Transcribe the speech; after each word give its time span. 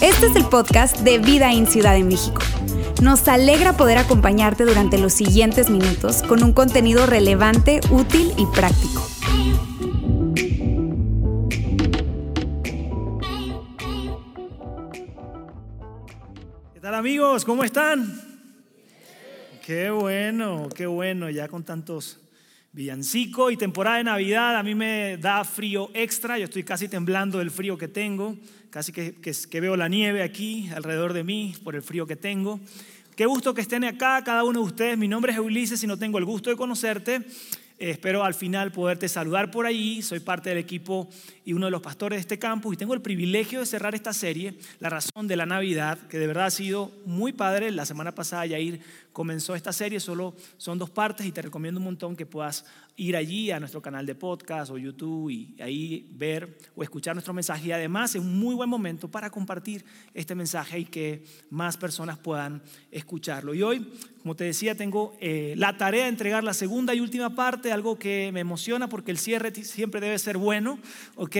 Este 0.00 0.26
es 0.26 0.36
el 0.36 0.44
podcast 0.44 0.98
de 1.00 1.18
Vida 1.18 1.52
en 1.52 1.66
Ciudad 1.66 1.94
de 1.94 2.04
México. 2.04 2.40
Nos 3.02 3.26
alegra 3.26 3.76
poder 3.76 3.98
acompañarte 3.98 4.64
durante 4.64 4.98
los 4.98 5.12
siguientes 5.12 5.68
minutos 5.70 6.22
con 6.22 6.44
un 6.44 6.52
contenido 6.52 7.06
relevante, 7.06 7.80
útil 7.90 8.32
y 8.36 8.46
práctico. 8.46 9.02
¿Qué 16.74 16.80
tal 16.80 16.94
amigos? 16.94 17.44
¿Cómo 17.44 17.64
están? 17.64 18.20
Qué 19.64 19.90
bueno, 19.90 20.68
qué 20.74 20.86
bueno, 20.86 21.28
ya 21.28 21.48
con 21.48 21.64
tantos 21.64 22.20
villancicos 22.76 23.50
y 23.50 23.56
temporada 23.56 23.96
de 23.96 24.04
Navidad, 24.04 24.58
a 24.58 24.62
mí 24.62 24.74
me 24.74 25.16
da 25.16 25.42
frío 25.44 25.90
extra, 25.94 26.36
yo 26.36 26.44
estoy 26.44 26.62
casi 26.62 26.88
temblando 26.88 27.38
del 27.38 27.50
frío 27.50 27.78
que 27.78 27.88
tengo, 27.88 28.36
casi 28.68 28.92
que, 28.92 29.14
que, 29.14 29.60
veo 29.62 29.78
la 29.78 29.88
nieve 29.88 30.22
aquí 30.22 30.68
alrededor 30.76 31.14
de 31.14 31.24
mí 31.24 31.54
por 31.64 31.74
el 31.74 31.80
frío 31.80 32.06
que 32.06 32.16
tengo. 32.16 32.60
Qué 33.16 33.24
gusto 33.24 33.54
que 33.54 33.62
estén 33.62 33.82
acá 33.84 34.22
cada 34.22 34.44
uno 34.44 34.60
de 34.60 34.66
ustedes, 34.66 34.98
mi 34.98 35.08
nombre 35.08 35.32
es 35.32 35.38
Ulises 35.38 35.82
y 35.82 35.86
no 35.86 35.96
tengo 35.96 36.18
el 36.18 36.26
gusto 36.26 36.50
de 36.50 36.56
conocerte. 36.56 37.22
Espero 37.78 38.22
al 38.22 38.34
final 38.34 38.72
poderte 38.72 39.08
saludar 39.08 39.50
por 39.50 39.64
ahí. 39.64 40.02
Soy 40.02 40.20
parte 40.20 40.50
del 40.50 40.58
equipo 40.58 41.08
y 41.46 41.52
uno 41.52 41.66
de 41.66 41.70
los 41.70 41.80
pastores 41.80 42.16
de 42.16 42.22
este 42.22 42.40
campus 42.40 42.74
y 42.74 42.76
tengo 42.76 42.92
el 42.92 43.00
privilegio 43.00 43.60
de 43.60 43.66
cerrar 43.66 43.94
esta 43.94 44.12
serie, 44.12 44.58
La 44.80 44.90
razón 44.90 45.28
de 45.28 45.36
la 45.36 45.46
Navidad, 45.46 45.96
que 46.08 46.18
de 46.18 46.26
verdad 46.26 46.46
ha 46.46 46.50
sido 46.50 46.90
muy 47.06 47.32
padre. 47.32 47.70
La 47.70 47.86
semana 47.86 48.12
pasada 48.16 48.44
Yair 48.46 48.80
comenzó 49.12 49.54
esta 49.54 49.72
serie, 49.72 50.00
solo 50.00 50.34
son 50.56 50.76
dos 50.76 50.90
partes 50.90 51.24
y 51.24 51.30
te 51.30 51.40
recomiendo 51.40 51.78
un 51.78 51.84
montón 51.84 52.16
que 52.16 52.26
puedas 52.26 52.66
ir 52.96 53.16
allí 53.16 53.50
a 53.50 53.60
nuestro 53.60 53.80
canal 53.80 54.06
de 54.06 54.14
podcast 54.14 54.70
o 54.72 54.78
YouTube 54.78 55.30
y 55.30 55.54
ahí 55.60 56.08
ver 56.14 56.58
o 56.74 56.82
escuchar 56.82 57.14
nuestro 57.14 57.32
mensaje. 57.32 57.68
Y 57.68 57.72
además 57.72 58.14
es 58.14 58.20
un 58.20 58.38
muy 58.38 58.54
buen 58.54 58.68
momento 58.68 59.08
para 59.08 59.30
compartir 59.30 59.84
este 60.14 60.34
mensaje 60.34 60.80
y 60.80 60.84
que 60.84 61.24
más 61.50 61.76
personas 61.76 62.18
puedan 62.18 62.62
escucharlo. 62.90 63.54
Y 63.54 63.62
hoy, 63.62 63.92
como 64.22 64.34
te 64.34 64.44
decía, 64.44 64.74
tengo 64.74 65.16
eh, 65.20 65.54
la 65.56 65.76
tarea 65.76 66.04
de 66.04 66.08
entregar 66.08 66.42
la 66.42 66.54
segunda 66.54 66.94
y 66.94 67.00
última 67.00 67.34
parte, 67.34 67.70
algo 67.70 67.98
que 67.98 68.30
me 68.32 68.40
emociona 68.40 68.88
porque 68.88 69.12
el 69.12 69.18
cierre 69.18 69.54
siempre 69.54 70.00
debe 70.00 70.18
ser 70.18 70.38
bueno, 70.38 70.78
¿ok? 71.14 71.35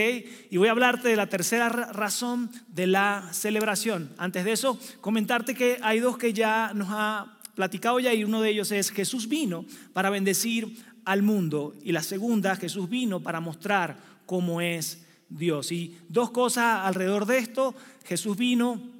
Y 0.50 0.56
voy 0.56 0.68
a 0.68 0.72
hablarte 0.72 1.08
de 1.08 1.16
la 1.16 1.28
tercera 1.28 1.68
razón 1.68 2.50
de 2.68 2.86
la 2.86 3.28
celebración. 3.32 4.10
Antes 4.18 4.44
de 4.44 4.52
eso, 4.52 4.78
comentarte 5.00 5.54
que 5.54 5.78
hay 5.82 6.00
dos 6.00 6.18
que 6.18 6.32
ya 6.32 6.72
nos 6.74 6.88
ha 6.90 7.38
platicado 7.54 7.98
ya 7.98 8.12
y 8.12 8.24
uno 8.24 8.42
de 8.42 8.50
ellos 8.50 8.70
es 8.72 8.90
Jesús 8.90 9.28
vino 9.28 9.64
para 9.92 10.10
bendecir 10.10 10.76
al 11.06 11.22
mundo 11.22 11.74
y 11.82 11.92
la 11.92 12.02
segunda, 12.02 12.56
Jesús 12.56 12.90
vino 12.90 13.20
para 13.20 13.40
mostrar 13.40 13.96
cómo 14.26 14.60
es 14.60 15.04
Dios. 15.28 15.72
Y 15.72 15.98
dos 16.08 16.30
cosas 16.30 16.84
alrededor 16.84 17.24
de 17.26 17.38
esto, 17.38 17.74
Jesús 18.04 18.36
vino 18.36 18.95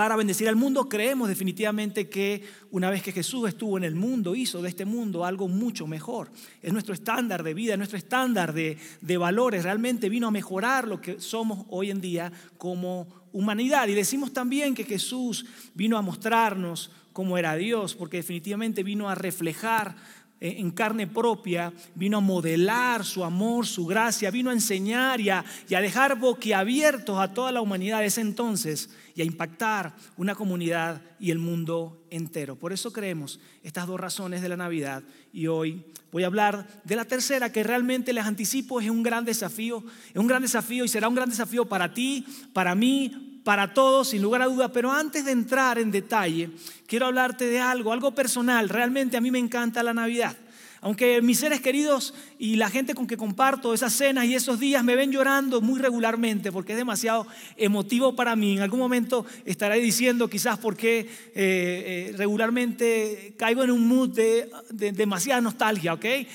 para 0.00 0.16
bendecir 0.16 0.48
al 0.48 0.56
mundo, 0.56 0.88
creemos 0.88 1.28
definitivamente 1.28 2.08
que 2.08 2.42
una 2.70 2.88
vez 2.88 3.02
que 3.02 3.12
Jesús 3.12 3.46
estuvo 3.46 3.76
en 3.76 3.84
el 3.84 3.94
mundo, 3.94 4.34
hizo 4.34 4.62
de 4.62 4.70
este 4.70 4.86
mundo 4.86 5.26
algo 5.26 5.46
mucho 5.46 5.86
mejor. 5.86 6.30
Es 6.62 6.72
nuestro 6.72 6.94
estándar 6.94 7.42
de 7.42 7.52
vida, 7.52 7.74
es 7.74 7.78
nuestro 7.78 7.98
estándar 7.98 8.54
de, 8.54 8.78
de 9.02 9.16
valores. 9.18 9.62
Realmente 9.62 10.08
vino 10.08 10.26
a 10.26 10.30
mejorar 10.30 10.88
lo 10.88 11.02
que 11.02 11.20
somos 11.20 11.66
hoy 11.68 11.90
en 11.90 12.00
día 12.00 12.32
como 12.56 13.08
humanidad. 13.34 13.88
Y 13.88 13.94
decimos 13.94 14.32
también 14.32 14.74
que 14.74 14.84
Jesús 14.84 15.44
vino 15.74 15.98
a 15.98 16.00
mostrarnos 16.00 16.90
cómo 17.12 17.36
era 17.36 17.54
Dios, 17.56 17.94
porque 17.94 18.16
definitivamente 18.16 18.82
vino 18.82 19.10
a 19.10 19.14
reflejar 19.14 19.96
en 20.40 20.70
carne 20.70 21.06
propia, 21.06 21.72
vino 21.94 22.18
a 22.18 22.20
modelar 22.20 23.04
su 23.04 23.24
amor, 23.24 23.66
su 23.66 23.84
gracia, 23.84 24.30
vino 24.30 24.48
a 24.48 24.54
enseñar 24.54 25.20
y 25.20 25.28
a, 25.28 25.44
y 25.68 25.74
a 25.74 25.82
dejar 25.82 26.18
boquiabiertos 26.18 27.18
a 27.18 27.34
toda 27.34 27.52
la 27.52 27.60
humanidad 27.60 28.00
de 28.00 28.06
ese 28.06 28.22
entonces 28.22 28.88
y 29.14 29.20
a 29.20 29.24
impactar 29.24 29.94
una 30.16 30.34
comunidad 30.34 31.02
y 31.18 31.30
el 31.30 31.38
mundo 31.38 32.06
entero. 32.08 32.56
Por 32.56 32.72
eso 32.72 32.90
creemos 32.90 33.38
estas 33.62 33.86
dos 33.86 34.00
razones 34.00 34.40
de 34.40 34.48
la 34.48 34.56
Navidad 34.56 35.02
y 35.30 35.46
hoy 35.46 35.84
voy 36.10 36.24
a 36.24 36.28
hablar 36.28 36.66
de 36.84 36.96
la 36.96 37.04
tercera 37.04 37.52
que 37.52 37.62
realmente 37.62 38.14
les 38.14 38.24
anticipo 38.24 38.80
es 38.80 38.88
un 38.88 39.02
gran 39.02 39.26
desafío, 39.26 39.84
es 40.08 40.16
un 40.16 40.26
gran 40.26 40.40
desafío 40.40 40.84
y 40.84 40.88
será 40.88 41.08
un 41.08 41.14
gran 41.14 41.28
desafío 41.28 41.66
para 41.66 41.92
ti, 41.92 42.24
para 42.54 42.74
mí, 42.74 43.39
para 43.50 43.74
todos, 43.74 44.10
sin 44.10 44.22
lugar 44.22 44.42
a 44.42 44.46
duda, 44.46 44.68
pero 44.68 44.92
antes 44.92 45.24
de 45.24 45.32
entrar 45.32 45.76
en 45.76 45.90
detalle, 45.90 46.50
quiero 46.86 47.06
hablarte 47.06 47.46
de 47.46 47.58
algo, 47.58 47.92
algo 47.92 48.12
personal. 48.12 48.68
Realmente 48.68 49.16
a 49.16 49.20
mí 49.20 49.32
me 49.32 49.40
encanta 49.40 49.82
la 49.82 49.92
Navidad. 49.92 50.36
Aunque 50.82 51.20
mis 51.20 51.38
seres 51.38 51.60
queridos 51.60 52.14
y 52.38 52.56
la 52.56 52.70
gente 52.70 52.94
con 52.94 53.06
que 53.06 53.18
comparto 53.18 53.74
esas 53.74 53.92
cenas 53.92 54.24
y 54.24 54.34
esos 54.34 54.58
días 54.58 54.82
me 54.82 54.96
ven 54.96 55.12
llorando 55.12 55.60
muy 55.60 55.78
regularmente 55.78 56.50
porque 56.50 56.72
es 56.72 56.78
demasiado 56.78 57.26
emotivo 57.58 58.16
para 58.16 58.34
mí. 58.34 58.56
En 58.56 58.62
algún 58.62 58.78
momento 58.78 59.26
estaré 59.44 59.78
diciendo 59.80 60.28
quizás 60.28 60.58
por 60.58 60.78
qué 60.78 61.00
eh, 61.00 61.06
eh, 61.34 62.14
regularmente 62.16 63.34
caigo 63.36 63.62
en 63.62 63.72
un 63.72 63.86
mood 63.86 64.08
de, 64.10 64.50
demasiada 64.70 65.42
nostalgia, 65.42 65.92
¿ok? 65.92 66.04
Eh, 66.04 66.26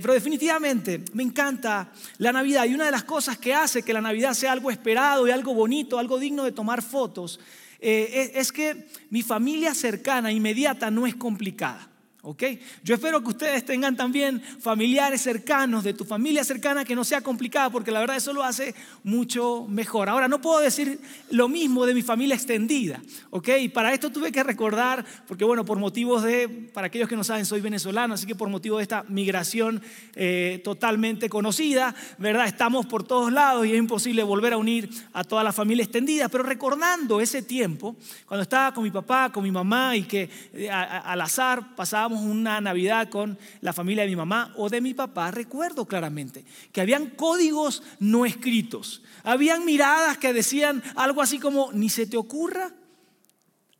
pero 0.00 0.14
definitivamente 0.14 1.04
me 1.12 1.22
encanta 1.22 1.92
la 2.16 2.32
Navidad 2.32 2.64
y 2.64 2.74
una 2.74 2.86
de 2.86 2.92
las 2.92 3.04
cosas 3.04 3.36
que 3.36 3.52
hace 3.52 3.82
que 3.82 3.92
la 3.92 4.00
Navidad 4.00 4.32
sea 4.32 4.52
algo 4.52 4.70
esperado 4.70 5.28
y 5.28 5.30
algo 5.30 5.52
bonito, 5.52 5.98
algo 5.98 6.18
digno 6.18 6.44
de 6.44 6.52
tomar 6.52 6.80
fotos, 6.80 7.38
es 7.82 8.52
que 8.52 8.88
mi 9.08 9.22
familia 9.22 9.74
cercana, 9.74 10.30
inmediata, 10.30 10.90
no 10.90 11.06
es 11.06 11.14
complicada. 11.14 11.89
¿Ok? 12.22 12.42
Yo 12.84 12.94
espero 12.94 13.22
que 13.22 13.30
ustedes 13.30 13.64
tengan 13.64 13.96
también 13.96 14.42
familiares 14.60 15.22
cercanos, 15.22 15.82
de 15.82 15.94
tu 15.94 16.04
familia 16.04 16.44
cercana, 16.44 16.84
que 16.84 16.94
no 16.94 17.02
sea 17.02 17.22
complicada, 17.22 17.70
porque 17.70 17.90
la 17.90 18.00
verdad 18.00 18.16
eso 18.16 18.34
lo 18.34 18.44
hace 18.44 18.74
mucho 19.04 19.66
mejor. 19.66 20.10
Ahora, 20.10 20.28
no 20.28 20.40
puedo 20.42 20.60
decir 20.60 21.00
lo 21.30 21.48
mismo 21.48 21.86
de 21.86 21.94
mi 21.94 22.02
familia 22.02 22.34
extendida, 22.34 23.00
¿ok? 23.30 23.48
Y 23.60 23.68
para 23.70 23.94
esto 23.94 24.10
tuve 24.10 24.32
que 24.32 24.42
recordar, 24.42 25.04
porque 25.26 25.44
bueno, 25.44 25.64
por 25.64 25.78
motivos 25.78 26.22
de, 26.22 26.46
para 26.74 26.88
aquellos 26.88 27.08
que 27.08 27.16
no 27.16 27.24
saben, 27.24 27.46
soy 27.46 27.62
venezolano, 27.62 28.12
así 28.12 28.26
que 28.26 28.34
por 28.34 28.50
motivo 28.50 28.76
de 28.76 28.82
esta 28.82 29.02
migración 29.08 29.80
eh, 30.14 30.60
totalmente 30.62 31.30
conocida, 31.30 31.94
¿verdad? 32.18 32.46
Estamos 32.46 32.84
por 32.84 33.02
todos 33.02 33.32
lados 33.32 33.66
y 33.66 33.72
es 33.72 33.78
imposible 33.78 34.22
volver 34.24 34.52
a 34.52 34.58
unir 34.58 34.90
a 35.14 35.24
toda 35.24 35.42
la 35.42 35.52
familia 35.52 35.84
extendida, 35.84 36.28
pero 36.28 36.44
recordando 36.44 37.18
ese 37.22 37.40
tiempo, 37.40 37.96
cuando 38.26 38.42
estaba 38.42 38.74
con 38.74 38.84
mi 38.84 38.90
papá, 38.90 39.32
con 39.32 39.42
mi 39.42 39.50
mamá 39.50 39.96
y 39.96 40.02
que 40.02 40.28
eh, 40.52 40.70
al 40.70 41.20
azar 41.22 41.74
pasábamos 41.74 42.09
una 42.18 42.60
Navidad 42.60 43.08
con 43.08 43.38
la 43.60 43.72
familia 43.72 44.02
de 44.02 44.10
mi 44.10 44.16
mamá 44.16 44.52
o 44.56 44.68
de 44.68 44.80
mi 44.80 44.94
papá, 44.94 45.30
recuerdo 45.30 45.84
claramente 45.84 46.44
que 46.72 46.80
habían 46.80 47.10
códigos 47.10 47.82
no 47.98 48.26
escritos. 48.26 49.02
Habían 49.22 49.64
miradas 49.64 50.18
que 50.18 50.32
decían 50.32 50.82
algo 50.96 51.22
así 51.22 51.38
como, 51.38 51.70
ni 51.72 51.88
se 51.88 52.06
te 52.06 52.16
ocurra 52.16 52.72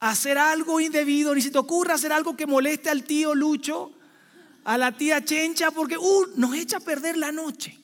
hacer 0.00 0.38
algo 0.38 0.80
indebido, 0.80 1.34
ni 1.34 1.42
se 1.42 1.50
te 1.50 1.58
ocurra 1.58 1.94
hacer 1.94 2.12
algo 2.12 2.36
que 2.36 2.46
moleste 2.46 2.90
al 2.90 3.04
tío 3.04 3.34
Lucho, 3.34 3.92
a 4.64 4.78
la 4.78 4.92
tía 4.92 5.24
Chencha, 5.24 5.70
porque 5.70 5.98
uh, 5.98 6.26
nos 6.36 6.54
echa 6.54 6.78
a 6.78 6.80
perder 6.80 7.16
la 7.16 7.32
noche. 7.32 7.78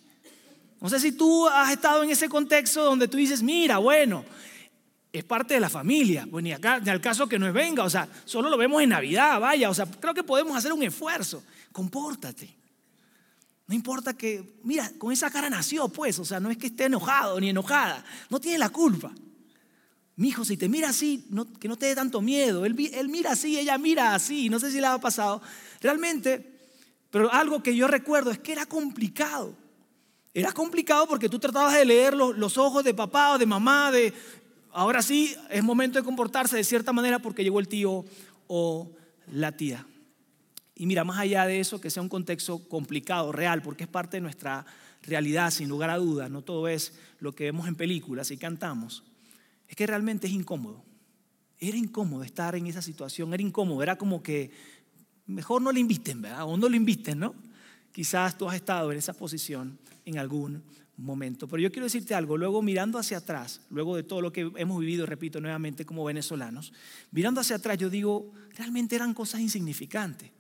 No 0.81 0.89
sé 0.89 1.01
si 1.01 1.13
tú 1.13 1.49
has 1.49 1.73
estado 1.73 2.03
en 2.03 2.11
ese 2.11 2.29
contexto 2.29 2.85
donde 2.85 3.09
tú 3.09 3.17
dices, 3.17 3.43
mira, 3.43 3.79
bueno, 3.79 4.25
es 5.19 5.25
parte 5.25 5.55
de 5.55 5.61
la 5.61 5.69
familia. 5.69 6.27
Pues 6.31 6.43
ni 6.43 6.53
acá, 6.53 6.79
ni 6.81 6.91
al 6.91 7.01
caso 7.01 7.29
que 7.29 7.39
no 7.39 7.47
es 7.47 7.53
venga, 7.53 7.85
o 7.85 7.91
sea, 7.91 8.09
solo 8.25 8.51
lo 8.51 8.57
vemos 8.57 8.83
en 8.83 8.91
Navidad, 8.91 9.41
vaya, 9.41 9.71
o 9.71 9.75
sea, 9.75 9.87
creo 9.87 10.15
que 10.15 10.23
podemos 10.23 10.57
hacer 10.57 10.73
un 10.73 10.83
esfuerzo. 10.83 11.43
Compórtate. 11.73 12.57
No 13.67 13.75
importa 13.75 14.15
que, 14.15 14.59
mira, 14.63 14.91
con 14.99 15.13
esa 15.13 15.31
cara 15.31 15.51
nació, 15.51 15.89
pues, 15.89 16.19
o 16.19 16.25
sea, 16.25 16.39
no 16.39 16.51
es 16.51 16.57
que 16.57 16.69
esté 16.69 16.85
enojado 16.85 17.41
ni 17.41 17.51
enojada, 17.51 18.05
no 18.31 18.41
tiene 18.41 18.59
la 18.59 18.69
culpa. 18.69 19.13
Mi 20.17 20.29
hijo, 20.29 20.45
si 20.45 20.57
te 20.57 20.69
mira 20.69 20.89
así, 20.89 21.27
que 21.61 21.69
no 21.69 21.77
te 21.77 21.87
dé 21.87 21.95
tanto 21.95 22.23
miedo. 22.23 22.65
Él, 22.65 22.75
él 22.95 23.09
mira 23.09 23.33
así, 23.33 23.59
ella 23.59 23.77
mira 23.77 24.15
así, 24.15 24.49
no 24.49 24.59
sé 24.59 24.71
si 24.71 24.81
le 24.81 24.87
ha 24.87 24.99
pasado. 24.99 25.43
Realmente, 25.81 26.57
pero 27.11 27.31
algo 27.31 27.63
que 27.63 27.77
yo 27.77 27.87
recuerdo 27.87 28.31
es 28.31 28.39
que 28.39 28.53
era 28.53 28.65
complicado. 28.65 29.55
Era 30.33 30.53
complicado 30.53 31.07
porque 31.07 31.29
tú 31.29 31.39
tratabas 31.39 31.75
de 31.75 31.85
leer 31.85 32.15
los, 32.15 32.37
los, 32.37 32.59
ojos 32.59 32.85
de 32.85 32.93
papá 32.95 33.33
o 33.33 33.39
de 33.39 33.47
mamá, 33.47 33.91
de 33.91 34.13
Ahora 34.77 35.01
sí, 35.01 35.35
es 35.49 35.65
momento 35.65 35.99
de 35.99 36.05
comportarse 36.05 36.55
de 36.55 36.63
cierta 36.63 36.93
manera 36.93 37.19
porque 37.19 37.43
llegó 37.43 37.61
el 37.61 37.67
tío 37.67 38.05
o 38.47 38.93
la 39.33 39.53
tía. 39.53 39.87
Y 40.75 40.85
mira, 40.85 41.03
más 41.03 41.19
allá 41.19 41.47
de 41.47 41.61
eso, 41.61 41.81
que 41.81 41.89
sea 41.89 42.03
un 42.03 42.11
contexto 42.11 42.69
complicado, 42.69 43.33
real, 43.33 43.63
porque 43.63 43.85
es 43.85 43.89
parte 43.89 44.19
de 44.19 44.21
nuestra 44.21 44.67
realidad, 45.01 45.51
sin 45.51 45.71
lugar 45.71 45.89
a 45.89 45.97
dudas, 45.97 46.31
no 46.31 46.43
todo 46.43 46.69
es 46.69 46.93
lo 47.21 47.35
que 47.35 47.45
vemos 47.45 47.69
en 47.69 47.75
películas 47.75 48.31
y 48.31 48.37
cantamos, 48.37 49.03
es 49.67 49.77
que 49.77 49.87
realmente 49.87 50.27
es 50.27 50.35
incómodo. 50.35 50.85
Era 51.59 51.79
incómodo 51.79 52.23
estar 52.23 52.55
en 52.55 52.67
esa 52.67 52.83
situación, 52.83 53.33
era 53.33 53.43
incómodo, 53.43 53.83
era 53.83 53.97
como 53.97 54.23
que 54.23 54.51
mejor 55.25 55.63
no 55.63 55.73
le 55.73 55.81
inviten, 55.81 56.21
¿verdad? 56.21 56.45
O 56.45 56.59
no 56.59 56.69
lo 56.69 56.77
inviten, 56.77 57.21
¿no? 57.21 57.35
Quizás 57.93 58.37
tú 58.37 58.47
has 58.47 58.57
estado 58.57 58.93
en 58.93 58.99
esa 58.99 59.15
posición 59.15 59.79
en 60.05 60.19
algún 60.19 60.63
momento. 60.97 61.49
Pero 61.49 61.63
yo 61.63 61.71
quiero 61.71 61.87
decirte 61.87 62.15
algo, 62.15 62.37
luego 62.37 62.63
mirando 62.63 62.99
hacia 62.99 63.19
atrás, 63.19 63.61
luego 63.71 63.97
de 63.97 64.03
todo 64.03 64.21
lo 64.21 64.33
que 64.33 64.51
hemos 64.57 64.81
vivido, 64.81 65.07
repito 65.07 65.41
nuevamente, 65.41 65.85
como 65.85 66.05
venezolanos, 66.05 66.73
mirando 67.11 67.41
hacia 67.41 67.57
atrás 67.57 67.79
yo 67.79 67.91
digo, 67.91 68.33
realmente 68.57 68.97
eran 68.97 69.15
cosas 69.15 69.41
insignificantes. 69.41 70.31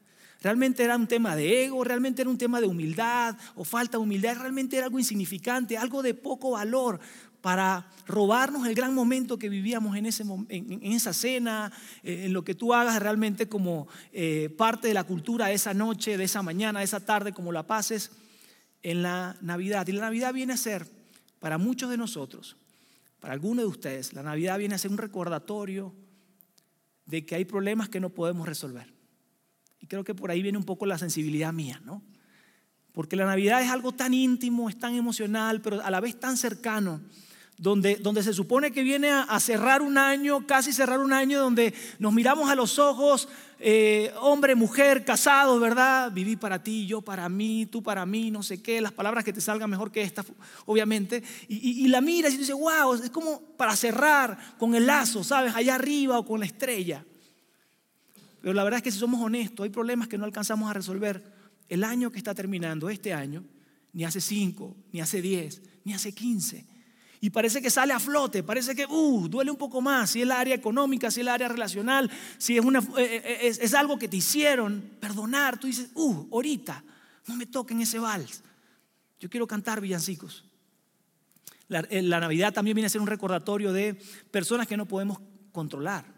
Realmente 0.42 0.84
era 0.84 0.96
un 0.96 1.06
tema 1.06 1.34
de 1.34 1.64
ego, 1.64 1.82
realmente 1.82 2.22
era 2.22 2.30
un 2.30 2.38
tema 2.38 2.60
de 2.60 2.66
humildad 2.66 3.36
o 3.54 3.64
falta 3.64 3.96
de 3.96 4.02
humildad, 4.02 4.36
realmente 4.38 4.76
era 4.76 4.86
algo 4.86 4.98
insignificante, 4.98 5.78
algo 5.78 6.02
de 6.02 6.14
poco 6.14 6.52
valor 6.52 7.00
para 7.40 7.88
robarnos 8.06 8.66
el 8.66 8.74
gran 8.74 8.94
momento 8.94 9.38
que 9.38 9.48
vivíamos 9.48 9.96
en, 9.96 10.06
ese, 10.06 10.24
en, 10.48 10.92
esa 10.92 11.12
cena, 11.12 11.72
eh, 12.02 12.24
en 12.26 12.32
lo 12.32 12.44
que 12.44 12.54
tú 12.54 12.74
hagas 12.74 13.00
realmente 13.00 13.48
como 13.48 13.88
eh, 14.12 14.52
parte 14.56 14.88
de 14.88 14.94
la 14.94 15.04
cultura 15.04 15.46
de 15.46 15.54
esa 15.54 15.72
noche, 15.72 16.16
de 16.16 16.24
esa 16.24 16.42
mañana, 16.42 16.80
de 16.80 16.84
esa 16.84 17.00
tarde, 17.00 17.32
como 17.32 17.52
la 17.52 17.66
pases 17.66 18.10
en 18.86 19.02
la 19.02 19.36
Navidad. 19.40 19.84
Y 19.88 19.92
la 19.92 20.02
Navidad 20.02 20.32
viene 20.32 20.52
a 20.52 20.56
ser, 20.56 20.86
para 21.40 21.58
muchos 21.58 21.90
de 21.90 21.96
nosotros, 21.96 22.56
para 23.18 23.34
algunos 23.34 23.64
de 23.64 23.68
ustedes, 23.68 24.12
la 24.12 24.22
Navidad 24.22 24.60
viene 24.60 24.76
a 24.76 24.78
ser 24.78 24.92
un 24.92 24.98
recordatorio 24.98 25.92
de 27.04 27.26
que 27.26 27.34
hay 27.34 27.44
problemas 27.44 27.88
que 27.88 27.98
no 27.98 28.10
podemos 28.10 28.46
resolver. 28.46 28.94
Y 29.80 29.88
creo 29.88 30.04
que 30.04 30.14
por 30.14 30.30
ahí 30.30 30.40
viene 30.40 30.56
un 30.56 30.64
poco 30.64 30.86
la 30.86 30.98
sensibilidad 30.98 31.52
mía, 31.52 31.82
¿no? 31.84 32.00
Porque 32.92 33.16
la 33.16 33.26
Navidad 33.26 33.60
es 33.60 33.70
algo 33.70 33.90
tan 33.90 34.14
íntimo, 34.14 34.68
es 34.68 34.78
tan 34.78 34.94
emocional, 34.94 35.60
pero 35.62 35.82
a 35.82 35.90
la 35.90 35.98
vez 36.00 36.20
tan 36.20 36.36
cercano 36.36 37.00
donde, 37.58 37.96
donde 37.96 38.22
se 38.22 38.34
supone 38.34 38.70
que 38.70 38.82
viene 38.82 39.10
a, 39.10 39.40
cerrar 39.40 39.80
un 39.80 39.96
año, 39.96 40.46
casi 40.46 40.72
cerrar 40.72 40.98
un 40.98 41.12
año, 41.12 41.40
donde 41.40 41.72
nos 41.98 42.12
miramos 42.12 42.50
a 42.50 42.54
los 42.54 42.78
ojos, 42.78 43.28
eh, 43.58 44.12
hombre, 44.20 44.54
mujer, 44.54 45.04
casados, 45.04 45.58
¿verdad? 45.58 46.12
Viví 46.12 46.36
para 46.36 46.62
ti, 46.62 46.86
yo 46.86 47.00
para 47.00 47.28
mí, 47.30 47.64
tú 47.64 47.82
para 47.82 48.04
mí, 48.04 48.30
no 48.30 48.42
sé 48.42 48.60
qué, 48.60 48.82
las 48.82 48.92
palabras 48.92 49.24
que 49.24 49.32
te 49.32 49.40
salgan 49.40 49.70
mejor 49.70 49.90
que 49.90 50.02
esta, 50.02 50.22
obviamente. 50.66 51.22
Y, 51.48 51.88
la 51.88 52.02
miras 52.02 52.34
y 52.34 52.36
dices, 52.36 52.54
wow, 52.54 52.92
es 52.94 53.08
como 53.10 53.40
para 53.56 53.74
cerrar 53.74 54.36
con 54.58 54.74
el 54.74 54.86
lazo, 54.86 55.24
¿sabes? 55.24 55.54
Allá 55.54 55.76
arriba 55.76 56.18
o 56.18 56.26
con 56.26 56.40
la 56.40 56.46
estrella. 56.46 57.04
Pero 58.42 58.52
la 58.52 58.64
verdad 58.64 58.78
es 58.78 58.84
que 58.84 58.92
si 58.92 58.98
somos 58.98 59.20
honestos, 59.22 59.64
hay 59.64 59.70
problemas 59.70 60.08
que 60.08 60.18
no 60.18 60.26
alcanzamos 60.26 60.70
a 60.70 60.74
resolver 60.74 61.24
el 61.70 61.84
año 61.84 62.12
que 62.12 62.18
está 62.18 62.34
terminando, 62.34 62.90
este 62.90 63.14
año, 63.14 63.44
ni 63.94 64.04
hace 64.04 64.20
cinco, 64.20 64.76
ni 64.92 65.00
hace 65.00 65.22
diez, 65.22 65.62
ni 65.84 65.94
hace 65.94 66.12
quince 66.12 66.66
y 67.20 67.30
parece 67.30 67.62
que 67.62 67.70
sale 67.70 67.92
a 67.92 67.98
flote, 67.98 68.42
parece 68.42 68.74
que 68.74 68.86
uh, 68.86 69.28
duele 69.28 69.50
un 69.50 69.56
poco 69.56 69.80
más, 69.80 70.10
si 70.10 70.20
es 70.20 70.24
el 70.24 70.32
área 70.32 70.54
económica, 70.54 71.10
si 71.10 71.20
es 71.20 71.22
el 71.22 71.28
área 71.28 71.48
relacional, 71.48 72.10
si 72.38 72.56
es, 72.58 72.64
una, 72.64 72.80
eh, 72.98 73.22
eh, 73.24 73.56
es, 73.60 73.74
algo 73.74 73.98
que 73.98 74.08
te 74.08 74.16
hicieron 74.16 74.82
perdonar, 75.00 75.58
tú 75.58 75.66
dices, 75.66 75.90
uh, 75.94 76.28
ahorita, 76.32 76.82
no 77.26 77.36
me 77.36 77.46
toquen 77.46 77.80
ese 77.80 77.98
vals, 77.98 78.42
yo 79.20 79.30
quiero 79.30 79.46
cantar 79.46 79.80
villancicos. 79.80 80.44
La, 81.68 81.80
eh, 81.90 82.02
la 82.02 82.20
Navidad 82.20 82.52
también 82.52 82.74
viene 82.74 82.86
a 82.86 82.90
ser 82.90 83.00
un 83.00 83.08
recordatorio 83.08 83.72
de 83.72 83.94
personas 84.30 84.66
que 84.66 84.76
no 84.76 84.86
podemos 84.86 85.18
controlar 85.52 86.15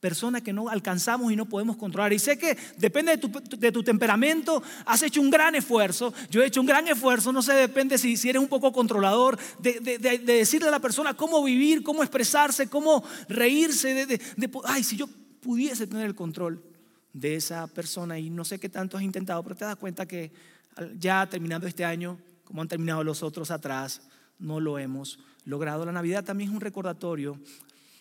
personas 0.00 0.42
que 0.42 0.52
no 0.52 0.68
alcanzamos 0.68 1.32
y 1.32 1.36
no 1.36 1.46
podemos 1.46 1.76
controlar. 1.76 2.12
Y 2.12 2.18
sé 2.18 2.38
que 2.38 2.56
depende 2.76 3.16
de 3.16 3.72
tu, 3.72 3.82
temperamento, 3.82 4.62
has 4.86 5.02
hecho 5.02 5.20
un 5.20 5.30
gran 5.30 5.54
esfuerzo, 5.54 6.12
yo 6.30 6.42
he 6.42 6.46
hecho 6.46 6.60
un 6.60 6.66
gran 6.66 6.86
esfuerzo, 6.88 7.32
no 7.32 7.42
sé, 7.42 7.54
depende 7.54 7.98
si, 7.98 8.16
si 8.16 8.28
eres 8.28 8.40
un 8.40 8.48
poco 8.48 8.72
controlador, 8.72 9.38
de, 9.58 9.98
decirle 10.24 10.68
a 10.68 10.72
la 10.72 10.80
persona 10.80 11.14
cómo 11.14 11.42
vivir, 11.42 11.82
cómo 11.82 12.02
expresarse, 12.02 12.68
cómo 12.68 13.02
reírse, 13.28 14.06
de, 14.06 14.20
ay, 14.64 14.84
si 14.84 14.96
yo 14.96 15.08
pudiese 15.40 15.86
tener 15.86 16.06
el 16.06 16.14
control 16.14 16.62
de 17.12 17.36
esa 17.36 17.66
persona 17.66 18.18
y 18.18 18.30
no 18.30 18.44
sé 18.44 18.58
qué 18.58 18.68
tanto 18.68 18.96
has 18.96 19.02
intentado, 19.02 19.42
pero 19.42 19.56
te 19.56 19.64
das 19.64 19.76
cuenta 19.76 20.06
que 20.06 20.30
ya 20.98 21.28
terminando 21.28 21.66
este 21.66 21.84
año, 21.84 22.18
como 22.44 22.62
han 22.62 22.68
terminado 22.68 23.02
los 23.02 23.22
otros 23.22 23.50
atrás, 23.50 24.02
no 24.38 24.60
lo 24.60 24.78
hemos 24.78 25.18
logrado. 25.44 25.84
La 25.84 25.92
Navidad 25.92 26.24
también 26.24 26.50
es 26.50 26.54
un 26.54 26.60
recordatorio 26.60 27.40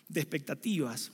de 0.08 0.22
expectativas 0.22 1.12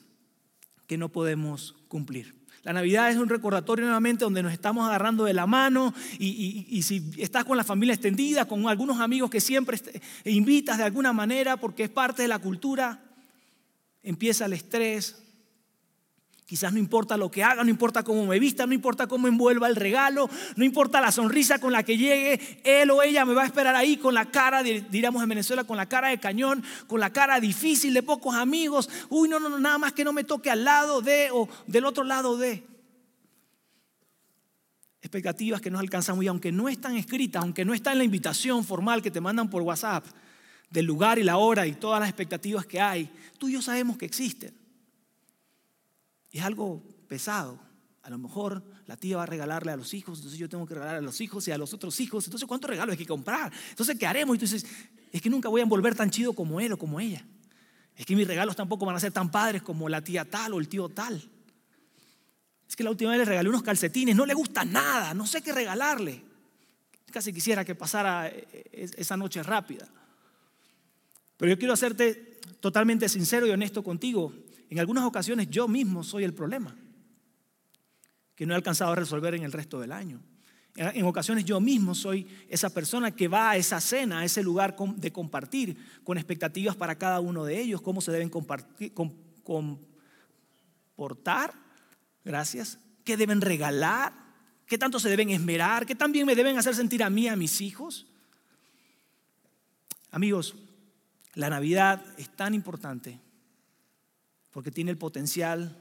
que 0.87 0.97
no 0.97 1.09
podemos 1.09 1.75
cumplir. 1.87 2.43
La 2.63 2.71
Navidad 2.71 3.11
es 3.11 3.17
un 3.17 3.27
recordatorio 3.27 3.83
nuevamente 3.83 4.23
donde 4.23 4.41
nos 4.41 4.53
estamos 4.53 4.87
agarrando 4.87 5.25
de 5.25 5.33
la 5.33 5.45
mano 5.45 5.93
y, 6.17 6.81
si 6.83 7.11
estás 7.17 7.43
con 7.43 7.57
la 7.57 7.65
familia 7.65 7.93
extendida, 7.93 8.45
con 8.45 8.67
algunos 8.69 9.01
amigos 9.01 9.29
que 9.29 9.41
siempre 9.41 9.79
invitas 10.23 10.77
de 10.77 10.85
alguna 10.85 11.11
manera 11.11 11.57
porque 11.57 11.83
es 11.83 11.89
parte 11.89 12.21
de 12.21 12.29
la 12.29 12.39
cultura, 12.39 13.03
empieza 14.01 14.45
el 14.45 14.53
estrés, 14.53 15.22
Quizás 16.53 16.71
no 16.71 16.77
importa 16.77 17.17
lo 17.17 17.31
que 17.31 17.43
haga, 17.43 17.63
no 17.63 17.71
importa 17.71 18.03
cómo 18.03 18.27
me 18.27 18.37
vista, 18.37 18.67
no 18.67 18.75
importa 18.75 19.07
cómo 19.07 19.27
envuelva 19.27 19.67
el 19.67 19.75
regalo, 19.75 20.29
no 20.55 20.63
importa 20.63 21.01
la 21.01 21.11
sonrisa 21.11 21.57
con 21.57 21.73
la 21.73 21.81
que 21.81 21.97
llegue, 21.97 22.61
él 22.63 22.91
o 22.91 23.01
ella 23.01 23.25
me 23.25 23.33
va 23.33 23.41
a 23.41 23.47
esperar 23.47 23.75
ahí 23.75 23.97
con 23.97 24.13
la 24.13 24.29
cara, 24.29 24.61
diríamos 24.61 25.23
en 25.23 25.29
Venezuela, 25.29 25.63
con 25.63 25.77
la 25.77 25.89
cara 25.89 26.09
de 26.09 26.19
cañón, 26.19 26.63
con 26.85 26.99
la 26.99 27.11
cara 27.11 27.39
difícil 27.39 27.91
de 27.91 28.03
pocos 28.03 28.35
amigos. 28.35 28.87
Uy, 29.09 29.29
no, 29.29 29.39
no, 29.39 29.49
no, 29.49 29.57
nada 29.57 29.79
más 29.79 29.93
que 29.93 30.03
no 30.03 30.13
me 30.13 30.25
toque 30.25 30.51
al 30.51 30.63
lado 30.63 31.01
de 31.01 31.29
o 31.31 31.49
del 31.65 31.85
otro 31.85 32.03
lado 32.03 32.37
de. 32.37 32.63
Expectativas 35.01 35.59
que 35.59 35.71
no 35.71 35.79
alcanzamos 35.79 36.23
y 36.23 36.27
aunque 36.27 36.51
no 36.51 36.69
están 36.69 36.95
escritas, 36.97 37.41
aunque 37.41 37.65
no 37.65 37.73
está 37.73 37.93
en 37.93 37.97
la 37.97 38.03
invitación 38.03 38.63
formal 38.63 39.01
que 39.01 39.09
te 39.09 39.21
mandan 39.21 39.49
por 39.49 39.63
WhatsApp, 39.63 40.05
del 40.69 40.85
lugar 40.85 41.17
y 41.17 41.23
la 41.23 41.37
hora 41.37 41.65
y 41.65 41.73
todas 41.73 41.99
las 41.99 42.09
expectativas 42.09 42.67
que 42.67 42.79
hay, 42.79 43.09
tú 43.39 43.49
y 43.49 43.53
yo 43.53 43.61
sabemos 43.63 43.97
que 43.97 44.05
existen 44.05 44.61
es 46.39 46.43
algo 46.43 46.83
pesado. 47.07 47.59
A 48.01 48.09
lo 48.09 48.17
mejor 48.17 48.63
la 48.85 48.97
tía 48.97 49.17
va 49.17 49.23
a 49.23 49.25
regalarle 49.25 49.71
a 49.71 49.77
los 49.77 49.93
hijos, 49.93 50.19
entonces 50.19 50.37
yo 50.37 50.49
tengo 50.49 50.65
que 50.65 50.73
regalar 50.73 50.95
a 50.95 51.01
los 51.01 51.21
hijos 51.21 51.47
y 51.47 51.51
a 51.51 51.57
los 51.57 51.73
otros 51.73 51.99
hijos. 52.01 52.25
Entonces, 52.25 52.45
¿cuántos 52.47 52.69
regalos 52.69 52.93
hay 52.93 52.97
que 52.97 53.05
comprar? 53.05 53.51
Entonces, 53.69 53.97
¿qué 53.97 54.05
haremos? 54.05 54.35
Entonces, 54.35 54.65
es 55.11 55.21
que 55.21 55.29
nunca 55.29 55.47
voy 55.47 55.61
a 55.61 55.63
envolver 55.63 55.95
tan 55.95 56.09
chido 56.09 56.33
como 56.33 56.59
él 56.59 56.73
o 56.73 56.77
como 56.77 56.99
ella. 56.99 57.25
Es 57.95 58.05
que 58.05 58.15
mis 58.15 58.27
regalos 58.27 58.55
tampoco 58.55 58.85
van 58.85 58.95
a 58.95 58.99
ser 58.99 59.11
tan 59.11 59.31
padres 59.31 59.61
como 59.61 59.87
la 59.87 60.03
tía 60.03 60.25
tal 60.25 60.53
o 60.53 60.59
el 60.59 60.67
tío 60.67 60.89
tal. 60.89 61.23
Es 62.67 62.75
que 62.75 62.83
la 62.83 62.89
última 62.89 63.11
vez 63.11 63.19
le 63.19 63.25
regalé 63.25 63.49
unos 63.49 63.61
calcetines, 63.61 64.15
no 64.15 64.25
le 64.25 64.33
gusta 64.33 64.65
nada, 64.65 65.13
no 65.13 65.27
sé 65.27 65.41
qué 65.41 65.51
regalarle. 65.53 66.23
Casi 67.11 67.31
quisiera 67.31 67.63
que 67.63 67.75
pasara 67.75 68.27
eh, 68.27 68.47
eh, 68.71 68.89
esa 68.97 69.15
noche 69.15 69.43
rápida. 69.43 69.87
Pero 71.37 71.51
yo 71.51 71.59
quiero 71.59 71.73
hacerte 71.73 72.39
totalmente 72.59 73.07
sincero 73.07 73.45
y 73.45 73.51
honesto 73.51 73.83
contigo. 73.83 74.33
En 74.73 74.79
algunas 74.79 75.05
ocasiones 75.05 75.47
yo 75.51 75.67
mismo 75.67 76.03
soy 76.03 76.23
el 76.23 76.33
problema, 76.33 76.75
que 78.33 78.47
no 78.47 78.53
he 78.53 78.55
alcanzado 78.55 78.93
a 78.93 78.95
resolver 78.95 79.35
en 79.35 79.43
el 79.43 79.51
resto 79.51 79.79
del 79.79 79.91
año. 79.91 80.19
En 80.75 81.05
ocasiones 81.05 81.45
yo 81.45 81.59
mismo 81.59 81.93
soy 81.93 82.25
esa 82.49 82.71
persona 82.71 83.11
que 83.11 83.27
va 83.27 83.51
a 83.51 83.55
esa 83.55 83.79
cena, 83.79 84.21
a 84.21 84.25
ese 84.25 84.41
lugar 84.41 84.75
de 84.95 85.13
compartir, 85.13 85.77
con 86.03 86.17
expectativas 86.17 86.75
para 86.75 86.97
cada 86.97 87.19
uno 87.19 87.45
de 87.45 87.61
ellos, 87.61 87.83
cómo 87.83 88.01
se 88.01 88.11
deben 88.11 88.31
comportar, 89.43 91.53
gracias, 92.25 92.79
qué 93.03 93.15
deben 93.15 93.41
regalar, 93.41 94.11
qué 94.65 94.79
tanto 94.79 94.99
se 94.99 95.09
deben 95.09 95.29
esmerar, 95.29 95.85
qué 95.85 95.93
también 95.93 96.25
me 96.25 96.33
deben 96.33 96.57
hacer 96.57 96.73
sentir 96.73 97.03
a 97.03 97.11
mí, 97.11 97.27
a 97.27 97.35
mis 97.35 97.61
hijos. 97.61 98.07
Amigos, 100.09 100.55
la 101.35 101.51
Navidad 101.51 102.03
es 102.17 102.29
tan 102.29 102.55
importante 102.55 103.19
porque 104.53 104.71
tiene 104.71 104.91
el 104.91 104.97
potencial 104.97 105.75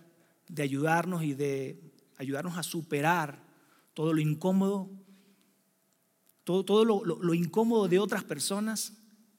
de 0.49 0.63
ayudarnos 0.63 1.23
y 1.23 1.35
de 1.35 1.79
ayudarnos 2.17 2.57
a 2.57 2.63
superar 2.63 3.39
todo 3.95 4.15
lo 4.15 4.21
incómodo, 4.21 4.91
todo, 6.43 6.65
todo 6.65 6.85
lo, 6.85 7.35
incómodo 7.35 7.87
de 7.87 7.99
otras 7.99 8.25
personas 8.25 8.95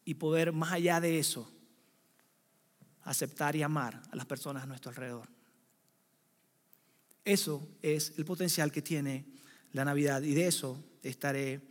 y 0.05 0.13
poder 0.13 0.53
más 0.53 0.71
allá 0.71 1.01
de 1.01 1.19
eso 1.19 1.49
aceptar 3.01 3.55
y 3.55 3.63
amar 3.63 4.01
a 4.11 4.15
las 4.15 4.25
personas 4.25 4.63
a 4.63 4.67
nuestro 4.67 4.91
alrededor. 4.91 5.27
Eso 7.25 7.67
es 7.81 8.13
el 8.17 8.25
potencial 8.25 8.71
que 8.71 8.81
tiene 8.81 9.25
la 9.71 9.83
Navidad 9.83 10.21
y 10.21 10.35
de 10.35 10.47
eso 10.47 10.81
estaré 11.01 11.61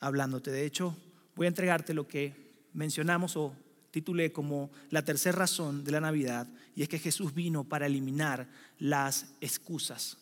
hablándote. 0.00 0.50
De 0.50 0.66
hecho, 0.66 0.96
voy 1.34 1.46
a 1.46 1.48
entregarte 1.48 1.94
lo 1.94 2.06
que 2.06 2.68
mencionamos 2.72 3.36
o 3.36 3.56
titulé 3.90 4.32
como 4.32 4.70
la 4.90 5.04
tercera 5.04 5.38
razón 5.38 5.84
de 5.84 5.92
la 5.92 6.00
Navidad, 6.00 6.48
y 6.74 6.82
es 6.82 6.88
que 6.88 6.98
Jesús 6.98 7.34
vino 7.34 7.64
para 7.64 7.86
eliminar 7.86 8.48
las 8.78 9.34
excusas. 9.40 10.18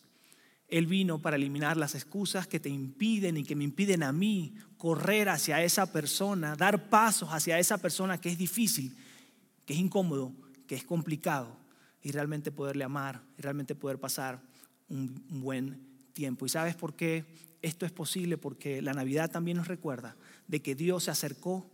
Él 0.67 0.85
vino 0.85 1.19
para 1.19 1.35
eliminar 1.35 1.77
las 1.77 1.95
excusas 1.95 2.47
que 2.47 2.59
te 2.59 2.69
impiden 2.69 3.37
y 3.37 3.43
que 3.43 3.55
me 3.55 3.63
impiden 3.63 4.03
a 4.03 4.11
mí 4.11 4.53
correr 4.77 5.29
hacia 5.29 5.63
esa 5.63 5.91
persona, 5.91 6.55
dar 6.55 6.89
pasos 6.89 7.29
hacia 7.31 7.57
esa 7.59 7.79
persona 7.79 8.19
que 8.19 8.29
es 8.29 8.37
difícil, 8.37 8.95
que 9.65 9.73
es 9.73 9.79
incómodo, 9.79 10.33
que 10.67 10.75
es 10.75 10.83
complicado, 10.83 11.57
y 12.01 12.11
realmente 12.11 12.51
poderle 12.51 12.83
amar, 12.83 13.23
y 13.37 13.41
realmente 13.41 13.75
poder 13.75 13.99
pasar 13.99 14.41
un, 14.89 15.23
buen 15.29 15.81
tiempo. 16.13 16.45
¿Y 16.45 16.49
sabes 16.49 16.75
por 16.75 16.95
qué 16.95 17.25
esto 17.61 17.85
es 17.85 17.91
posible? 17.91 18.37
Porque 18.37 18.81
la 18.81 18.93
Navidad 18.93 19.31
también 19.31 19.57
nos 19.57 19.67
recuerda 19.67 20.15
de 20.47 20.61
que 20.61 20.75
Dios 20.75 21.05
se 21.05 21.11
acercó 21.11 21.69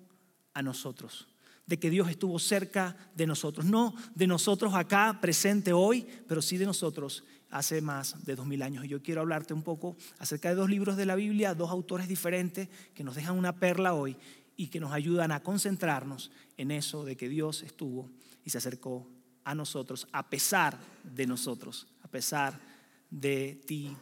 a 0.54 0.62
nosotros 0.62 1.28
de 1.66 1.80
que 1.80 1.90
Dios 1.90 2.10
estuvo 2.10 2.38
cerca 2.40 2.96
de 3.16 3.28
nosotros. 3.28 3.66
No 3.66 3.96
de 4.14 4.28
nosotros 4.28 4.74
acá, 4.74 5.20
presente 5.22 5.74
hoy, 5.74 6.06
pero 6.28 6.42
sí 6.42 6.58
de 6.58 6.66
nosotros 6.66 7.24
hace 7.50 7.82
más 7.82 8.24
de 8.26 8.36
dos 8.36 8.46
mil 8.46 8.62
años. 8.62 8.86
Y 8.86 8.90
yo 8.90 9.02
quiero 9.02 9.22
hablarte 9.22 9.54
un 9.54 9.64
poco 9.64 9.96
acerca 10.20 10.50
de 10.50 10.56
dos 10.56 10.70
libros 10.70 10.98
de 10.98 11.06
la 11.06 11.16
Biblia, 11.16 11.54
dos 11.54 11.72
autores 11.72 12.08
diferentes 12.08 12.70
que 12.94 13.04
nos 13.04 13.16
dejan 13.16 13.38
una 13.38 13.60
perla 13.60 13.94
hoy 13.94 14.18
y 14.58 14.68
que 14.68 14.80
nos 14.80 14.92
ayudan 14.92 15.32
a 15.32 15.42
concentrarnos 15.42 16.32
en 16.58 16.72
eso 16.72 17.04
de 17.04 17.16
que 17.16 17.30
Dios 17.30 17.64
estuvo 17.64 18.10
y 18.44 18.50
se 18.50 18.58
acercó 18.58 19.08
a 19.44 19.56
nosotros 19.56 20.08
a 20.12 20.30
pesar 20.30 20.78
de 21.04 21.28
nosotros, 21.28 21.88
a 22.04 22.08
pesar 22.08 22.60
de 23.10 23.62
ti 23.66 23.96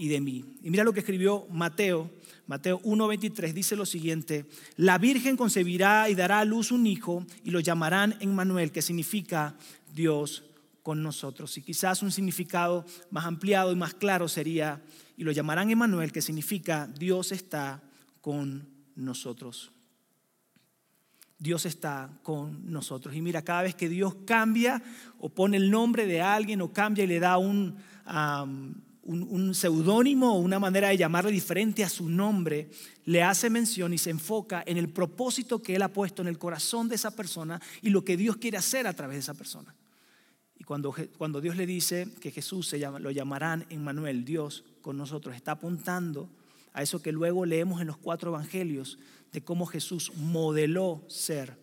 y 0.00 0.08
de 0.08 0.18
mí. 0.22 0.56
Y 0.62 0.70
mira 0.70 0.82
lo 0.82 0.94
que 0.94 1.00
escribió 1.00 1.46
Mateo, 1.50 2.10
Mateo 2.46 2.80
1:23 2.84 3.52
dice 3.52 3.76
lo 3.76 3.84
siguiente, 3.84 4.46
la 4.76 4.96
Virgen 4.96 5.36
concebirá 5.36 6.08
y 6.08 6.14
dará 6.14 6.40
a 6.40 6.46
luz 6.46 6.72
un 6.72 6.86
hijo 6.86 7.26
y 7.44 7.50
lo 7.50 7.60
llamarán 7.60 8.16
Emmanuel, 8.20 8.72
que 8.72 8.80
significa 8.80 9.58
Dios 9.94 10.44
con 10.82 11.02
nosotros. 11.02 11.58
Y 11.58 11.62
quizás 11.62 12.02
un 12.02 12.12
significado 12.12 12.86
más 13.10 13.26
ampliado 13.26 13.72
y 13.72 13.76
más 13.76 13.92
claro 13.92 14.26
sería, 14.26 14.82
y 15.18 15.24
lo 15.24 15.32
llamarán 15.32 15.68
Emmanuel, 15.68 16.12
que 16.12 16.22
significa 16.22 16.86
Dios 16.98 17.30
está 17.30 17.82
con 18.22 18.66
nosotros. 18.96 19.70
Dios 21.38 21.66
está 21.66 22.10
con 22.22 22.72
nosotros. 22.72 23.14
Y 23.14 23.20
mira, 23.20 23.42
cada 23.42 23.62
vez 23.62 23.74
que 23.74 23.90
Dios 23.90 24.14
cambia 24.24 24.82
o 25.18 25.28
pone 25.28 25.58
el 25.58 25.70
nombre 25.70 26.06
de 26.06 26.22
alguien 26.22 26.62
o 26.62 26.72
cambia 26.72 27.04
y 27.04 27.06
le 27.06 27.20
da 27.20 27.36
un, 27.36 27.76
un, 29.10 29.54
seudónimo 29.54 30.34
o 30.34 30.38
una 30.38 30.58
manera 30.58 30.88
de 30.88 30.96
llamarle 30.96 31.32
diferente 31.32 31.82
a 31.82 31.88
su 31.88 32.08
nombre, 32.08 32.70
le 33.04 33.22
hace 33.22 33.50
mención 33.50 33.92
y 33.92 33.98
se 33.98 34.10
enfoca 34.10 34.62
en 34.66 34.76
el 34.76 34.88
propósito 34.88 35.62
que 35.62 35.76
Él 35.76 35.82
ha 35.82 35.92
puesto 35.92 36.22
en 36.22 36.28
el 36.28 36.38
corazón 36.38 36.88
de 36.88 36.94
esa 36.94 37.10
persona 37.10 37.60
y 37.82 37.90
lo 37.90 38.04
que 38.04 38.16
Dios 38.16 38.36
quiere 38.36 38.56
hacer 38.56 38.86
a 38.86 38.92
través 38.92 39.16
de 39.16 39.20
esa 39.20 39.34
persona. 39.34 39.74
Y 40.56 40.64
cuando, 40.64 40.94
cuando 41.18 41.40
Dios 41.40 41.56
le 41.56 41.66
dice 41.66 42.08
que 42.20 42.30
Jesús 42.30 42.68
se 42.68 42.78
llama, 42.78 42.98
lo 42.98 43.10
llamarán 43.10 43.66
en 43.70 43.82
Manuel, 43.82 44.24
Dios 44.24 44.64
con 44.82 44.96
nosotros, 44.96 45.34
está 45.34 45.52
apuntando 45.52 46.28
a 46.72 46.82
eso 46.82 47.02
que 47.02 47.12
luego 47.12 47.44
leemos 47.44 47.80
en 47.80 47.88
los 47.88 47.96
cuatro 47.96 48.30
evangelios 48.30 48.98
de 49.32 49.42
cómo 49.42 49.66
Jesús 49.66 50.12
modeló 50.16 51.02
ser 51.08 51.58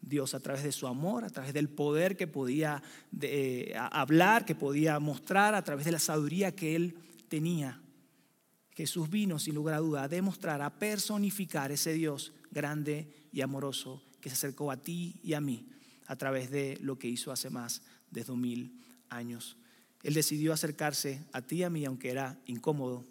Dios 0.00 0.34
a 0.34 0.40
través 0.40 0.62
de 0.62 0.72
su 0.72 0.86
amor, 0.86 1.24
a 1.24 1.30
través 1.30 1.52
del 1.52 1.68
poder 1.68 2.16
que 2.16 2.26
podía 2.26 2.82
eh, 3.20 3.74
hablar, 3.76 4.44
que 4.44 4.54
podía 4.54 4.98
mostrar, 4.98 5.54
a 5.54 5.62
través 5.62 5.84
de 5.84 5.92
la 5.92 5.98
sabiduría 5.98 6.54
que 6.54 6.76
él 6.76 6.96
tenía. 7.28 7.80
Jesús 8.72 9.10
vino 9.10 9.38
sin 9.38 9.54
lugar 9.54 9.74
a 9.74 9.78
duda 9.78 10.02
a 10.04 10.08
demostrar, 10.08 10.62
a 10.62 10.78
personificar 10.78 11.72
ese 11.72 11.92
Dios 11.92 12.32
grande 12.50 13.08
y 13.32 13.40
amoroso 13.40 14.02
que 14.20 14.28
se 14.28 14.34
acercó 14.34 14.70
a 14.70 14.76
ti 14.76 15.20
y 15.22 15.34
a 15.34 15.40
mí 15.40 15.68
a 16.06 16.16
través 16.16 16.50
de 16.50 16.78
lo 16.80 16.98
que 16.98 17.08
hizo 17.08 17.32
hace 17.32 17.50
más 17.50 17.82
de 18.10 18.24
dos 18.24 18.36
mil 18.36 18.80
años. 19.08 19.56
Él 20.02 20.14
decidió 20.14 20.52
acercarse 20.52 21.24
a 21.32 21.42
ti 21.42 21.56
y 21.56 21.62
a 21.64 21.70
mí, 21.70 21.84
aunque 21.84 22.10
era 22.10 22.40
incómodo, 22.46 23.04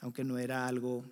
aunque 0.00 0.24
no 0.24 0.38
era 0.38 0.66
algo 0.66 1.04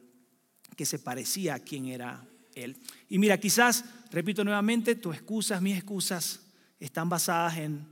que 0.76 0.84
se 0.84 0.98
parecía 0.98 1.54
a 1.54 1.60
quien 1.60 1.86
era 1.86 2.26
Él. 2.54 2.76
Y 3.08 3.18
mira, 3.18 3.38
quizás, 3.38 3.84
repito 4.10 4.44
nuevamente, 4.44 4.94
tus 4.94 5.14
excusas, 5.14 5.60
mis 5.62 5.76
excusas, 5.76 6.40
están 6.78 7.08
basadas 7.08 7.58
en, 7.58 7.86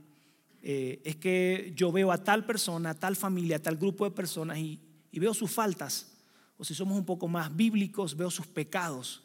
eh, 0.61 1.01
es 1.03 1.15
que 1.15 1.73
yo 1.75 1.91
veo 1.91 2.11
a 2.11 2.23
tal 2.23 2.45
persona, 2.45 2.93
tal 2.93 3.15
familia, 3.15 3.57
a 3.57 3.61
tal 3.61 3.77
grupo 3.77 4.05
de 4.05 4.11
personas 4.11 4.57
y, 4.57 4.79
y 5.11 5.19
veo 5.19 5.33
sus 5.33 5.51
faltas. 5.51 6.11
O 6.57 6.63
si 6.63 6.75
somos 6.75 6.97
un 6.97 7.05
poco 7.05 7.27
más 7.27 7.55
bíblicos, 7.55 8.15
veo 8.15 8.29
sus 8.29 8.47
pecados. 8.47 9.23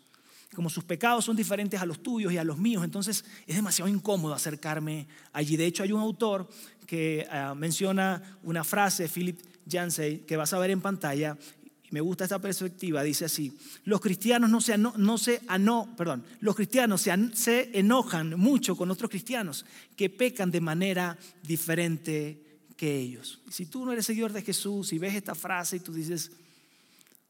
Como 0.54 0.70
sus 0.70 0.84
pecados 0.84 1.24
son 1.24 1.36
diferentes 1.36 1.80
a 1.80 1.86
los 1.86 2.02
tuyos 2.02 2.32
y 2.32 2.38
a 2.38 2.44
los 2.44 2.56
míos, 2.56 2.84
entonces 2.84 3.24
es 3.46 3.56
demasiado 3.56 3.90
incómodo 3.90 4.32
acercarme 4.32 5.06
allí. 5.32 5.56
De 5.56 5.66
hecho, 5.66 5.82
hay 5.82 5.92
un 5.92 6.00
autor 6.00 6.48
que 6.86 7.26
ah, 7.30 7.54
menciona 7.54 8.38
una 8.42 8.64
frase, 8.64 9.08
Philip 9.08 9.40
Yancey, 9.66 10.20
que 10.20 10.36
vas 10.36 10.52
a 10.52 10.58
ver 10.58 10.70
en 10.70 10.80
pantalla, 10.80 11.36
me 11.90 12.00
gusta 12.00 12.24
esta 12.24 12.40
perspectiva, 12.40 13.02
dice 13.02 13.24
así, 13.26 13.56
los 13.84 14.00
cristianos 14.00 14.50
no 14.50 14.60
se, 14.60 14.76
no, 14.76 15.18
se 15.18 15.40
perdón, 15.96 16.24
los 16.40 16.56
cristianos 16.56 17.00
se, 17.00 17.12
se 17.34 17.70
enojan 17.78 18.38
mucho 18.38 18.76
con 18.76 18.90
otros 18.90 19.10
cristianos 19.10 19.64
que 19.96 20.10
pecan 20.10 20.50
de 20.50 20.60
manera 20.60 21.16
diferente 21.42 22.42
que 22.76 22.98
ellos. 22.98 23.40
si 23.48 23.66
tú 23.66 23.86
no 23.86 23.92
eres 23.92 24.06
seguidor 24.06 24.32
de 24.32 24.42
Jesús 24.42 24.92
y 24.92 24.98
ves 24.98 25.14
esta 25.14 25.34
frase 25.34 25.76
y 25.76 25.80
tú 25.80 25.92
dices, 25.92 26.30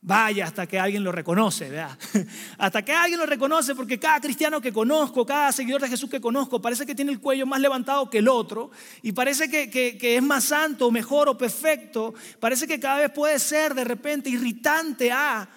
Vaya 0.06 0.44
hasta 0.46 0.68
que 0.68 0.78
alguien 0.78 1.02
lo 1.02 1.10
reconoce, 1.10 1.68
¿verdad? 1.68 1.98
Hasta 2.58 2.84
que 2.84 2.92
alguien 2.92 3.18
lo 3.18 3.26
reconoce, 3.26 3.74
porque 3.74 3.98
cada 3.98 4.20
cristiano 4.20 4.60
que 4.60 4.72
conozco, 4.72 5.26
cada 5.26 5.50
seguidor 5.50 5.80
de 5.80 5.88
Jesús 5.88 6.08
que 6.08 6.20
conozco, 6.20 6.62
parece 6.62 6.86
que 6.86 6.94
tiene 6.94 7.10
el 7.10 7.18
cuello 7.18 7.44
más 7.44 7.60
levantado 7.60 8.08
que 8.08 8.18
el 8.18 8.28
otro, 8.28 8.70
y 9.02 9.10
parece 9.10 9.50
que, 9.50 9.68
que 9.68 10.16
es 10.16 10.22
más 10.22 10.44
santo, 10.44 10.92
mejor 10.92 11.28
o 11.28 11.36
perfecto, 11.36 12.14
parece 12.38 12.68
que 12.68 12.78
cada 12.78 12.98
vez 13.00 13.10
puede 13.10 13.40
ser 13.40 13.74
de 13.74 13.82
repente 13.82 14.30
irritante 14.30 15.10
a 15.10 15.48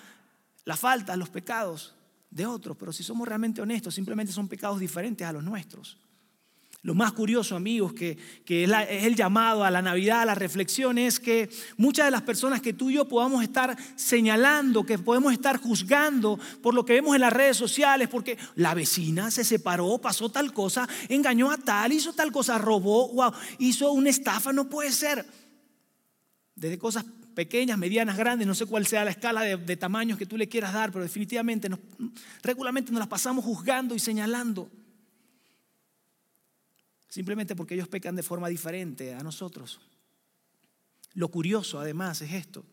la 0.66 0.76
falta, 0.76 1.16
los 1.16 1.30
pecados 1.30 1.94
de 2.32 2.48
otros, 2.48 2.76
pero 2.76 2.92
si 2.92 3.04
somos 3.04 3.28
realmente 3.28 3.62
honestos, 3.62 3.94
simplemente 3.94 4.34
son 4.34 4.48
pecados 4.48 4.80
diferentes 4.80 5.28
a 5.28 5.32
los 5.32 5.44
nuestros. 5.44 6.00
Lo 6.82 6.96
más 6.96 7.12
curioso, 7.12 7.58
amigos, 7.58 7.92
que, 7.92 8.18
es, 8.48 8.72
el 8.90 9.16
llamado 9.16 9.66
a 9.66 9.72
la 9.72 9.82
Navidad, 9.82 10.22
a 10.22 10.26
la 10.26 10.36
reflexión, 10.36 10.98
es 10.98 11.20
que 11.20 11.50
muchas 11.76 12.06
de 12.06 12.12
las 12.12 12.22
personas 12.22 12.62
que 12.62 12.72
tú 12.72 12.90
y 12.90 12.94
yo 12.94 13.06
podamos 13.06 13.44
estar 13.44 13.76
señalando, 13.98 14.86
que 14.86 14.98
podemos 14.98 15.34
estar 15.34 15.60
juzgando 15.60 16.40
por 16.62 16.74
lo 16.74 16.86
que 16.86 16.94
vemos 16.94 17.16
en 17.16 17.22
las 17.22 17.34
redes 17.34 17.58
sociales, 17.58 18.08
porque 18.08 18.38
la 18.56 18.74
vecina 18.74 19.30
se 19.30 19.44
separó, 19.44 19.98
pasó 19.98 20.30
tal 20.30 20.54
cosa, 20.54 20.88
engañó 21.10 21.52
a 21.52 21.58
tal, 21.58 21.92
hizo 21.92 22.14
tal 22.14 22.32
cosa, 22.32 22.58
robó, 22.58 23.10
wow, 23.10 23.34
hizo 23.58 23.92
una 23.92 24.10
estafa, 24.10 24.54
no 24.54 24.70
puede 24.70 24.94
ser. 24.94 25.26
Desde 26.56 26.78
cosas 26.78 27.04
pequeñas, 27.36 27.78
medianas, 27.78 28.16
grandes, 28.16 28.48
no 28.48 28.56
sé 28.56 28.66
cuál 28.66 28.88
sea 28.88 29.04
la 29.04 29.12
escala 29.12 29.42
de, 29.42 29.78
tamaños 29.78 30.18
que 30.18 30.26
tú 30.26 30.38
le 30.38 30.48
quieras 30.48 30.74
dar, 30.74 30.94
pero 30.94 31.04
definitivamente 31.04 31.70
regularmente 32.42 32.92
nos 32.94 33.00
las 33.00 33.08
pasamos 33.10 33.44
juzgando 33.44 33.96
y 33.96 34.00
señalando. 34.00 34.70
Simplemente 37.10 37.56
porque 37.56 37.74
ellos 37.74 37.88
pecan 37.88 38.16
de 38.16 38.24
forma 38.24 38.48
diferente 38.48 39.14
a 39.14 39.24
nosotros. 39.24 39.82
Lo 41.14 41.30
curioso 41.30 41.80
además 41.80 42.22
es 42.22 42.34
esto, 42.34 42.64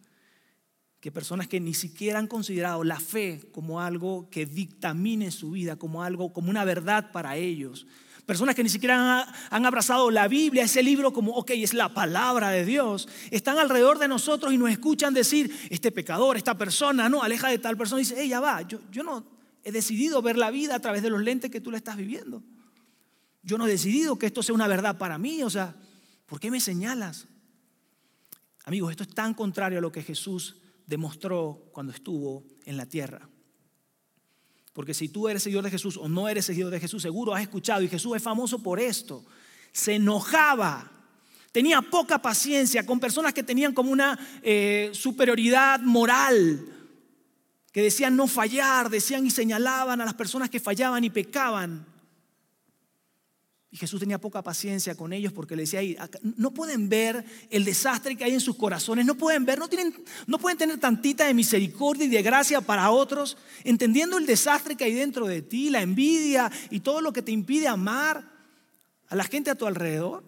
que 1.00 1.10
personas 1.10 1.48
que 1.48 1.58
ni 1.58 1.72
siquiera 1.72 2.18
han 2.18 2.26
considerado 2.26 2.84
la 2.84 3.00
fe 3.00 3.40
como 3.52 3.80
algo 3.80 4.28
que 4.30 4.44
dictamine 4.44 5.30
su 5.30 5.52
vida, 5.52 5.76
como 5.76 6.02
algo, 6.02 6.32
como 6.32 6.50
una 6.50 6.64
verdad 6.64 7.12
para 7.12 7.36
ellos, 7.36 7.86
personas 8.26 8.54
que 8.54 8.62
ni 8.62 8.68
siquiera 8.68 9.26
han, 9.50 9.66
abrazado 9.66 10.10
la 10.10 10.28
Biblia, 10.28 10.64
ese 10.64 10.82
libro 10.82 11.12
como, 11.12 11.32
ok, 11.32 11.52
es 11.52 11.72
la 11.72 11.94
palabra 11.94 12.50
de 12.50 12.64
Dios, 12.64 13.08
están 13.30 13.58
alrededor 13.58 13.98
de 13.98 14.08
nosotros 14.08 14.52
y 14.52 14.58
nos 14.58 14.70
escuchan 14.70 15.14
decir, 15.14 15.50
este 15.70 15.92
pecador, 15.92 16.36
esta 16.36 16.58
persona, 16.58 17.08
no, 17.08 17.22
aleja 17.22 17.48
de 17.48 17.58
tal 17.58 17.76
persona, 17.76 18.00
y 18.00 18.04
dice, 18.04 18.16
hey, 18.18 18.28
ya 18.28 18.40
va, 18.40 18.62
yo, 18.62 18.80
yo 18.90 19.02
no 19.02 19.24
he 19.64 19.72
decidido 19.72 20.20
ver 20.22 20.36
la 20.36 20.50
vida 20.50 20.74
a 20.74 20.80
través 20.80 21.02
de 21.02 21.10
los 21.10 21.22
lentes 21.22 21.50
que 21.50 21.60
tú 21.60 21.70
le 21.70 21.76
estás 21.76 21.96
viviendo. 21.96 22.42
Yo 23.46 23.56
no 23.56 23.66
he 23.66 23.70
decidido 23.70 24.18
que 24.18 24.26
esto 24.26 24.42
sea 24.42 24.56
una 24.56 24.66
verdad 24.66 24.98
para 24.98 25.18
mí. 25.18 25.44
O 25.44 25.48
sea, 25.48 25.72
¿por 26.26 26.40
qué 26.40 26.50
me 26.50 26.58
señalas? 26.58 27.28
Amigos, 28.64 28.90
esto 28.90 29.04
es 29.04 29.14
tan 29.14 29.34
contrario 29.34 29.78
a 29.78 29.80
lo 29.80 29.92
que 29.92 30.02
Jesús 30.02 30.56
demostró 30.84 31.70
cuando 31.72 31.92
estuvo 31.92 32.42
en 32.64 32.76
la 32.76 32.86
tierra. 32.86 33.28
Porque 34.72 34.94
si 34.94 35.08
tú 35.08 35.28
eres 35.28 35.44
seguidor 35.44 35.62
de 35.62 35.70
Jesús 35.70 35.96
o 35.96 36.08
no 36.08 36.28
eres 36.28 36.44
seguidor 36.44 36.72
de 36.72 36.80
Jesús, 36.80 37.02
seguro 37.02 37.34
has 37.34 37.42
escuchado, 37.42 37.82
y 37.82 37.88
Jesús 37.88 38.16
es 38.16 38.22
famoso 38.22 38.60
por 38.60 38.80
esto, 38.80 39.24
se 39.72 39.94
enojaba, 39.94 40.90
tenía 41.52 41.80
poca 41.82 42.20
paciencia 42.20 42.84
con 42.84 42.98
personas 42.98 43.32
que 43.32 43.44
tenían 43.44 43.72
como 43.72 43.92
una 43.92 44.18
eh, 44.42 44.90
superioridad 44.92 45.80
moral, 45.80 46.66
que 47.70 47.82
decían 47.82 48.16
no 48.16 48.26
fallar, 48.26 48.90
decían 48.90 49.24
y 49.24 49.30
señalaban 49.30 50.00
a 50.00 50.04
las 50.04 50.14
personas 50.14 50.50
que 50.50 50.58
fallaban 50.58 51.04
y 51.04 51.10
pecaban. 51.10 51.95
Y 53.76 53.78
Jesús 53.78 54.00
tenía 54.00 54.16
poca 54.16 54.40
paciencia 54.40 54.94
con 54.94 55.12
ellos 55.12 55.34
porque 55.34 55.54
le 55.54 55.64
decía, 55.64 56.08
no 56.22 56.50
pueden 56.54 56.88
ver 56.88 57.22
el 57.50 57.62
desastre 57.62 58.16
que 58.16 58.24
hay 58.24 58.32
en 58.32 58.40
sus 58.40 58.56
corazones, 58.56 59.04
no 59.04 59.16
pueden 59.16 59.44
ver, 59.44 59.58
no, 59.58 59.68
tienen, 59.68 59.94
no 60.26 60.38
pueden 60.38 60.56
tener 60.56 60.80
tantita 60.80 61.26
de 61.26 61.34
misericordia 61.34 62.06
y 62.06 62.08
de 62.08 62.22
gracia 62.22 62.62
para 62.62 62.90
otros, 62.90 63.36
entendiendo 63.64 64.16
el 64.16 64.24
desastre 64.24 64.76
que 64.76 64.84
hay 64.84 64.94
dentro 64.94 65.26
de 65.26 65.42
ti, 65.42 65.68
la 65.68 65.82
envidia 65.82 66.50
y 66.70 66.80
todo 66.80 67.02
lo 67.02 67.12
que 67.12 67.20
te 67.20 67.32
impide 67.32 67.68
amar 67.68 68.26
a 69.08 69.14
la 69.14 69.24
gente 69.24 69.50
a 69.50 69.54
tu 69.54 69.66
alrededor. 69.66 70.24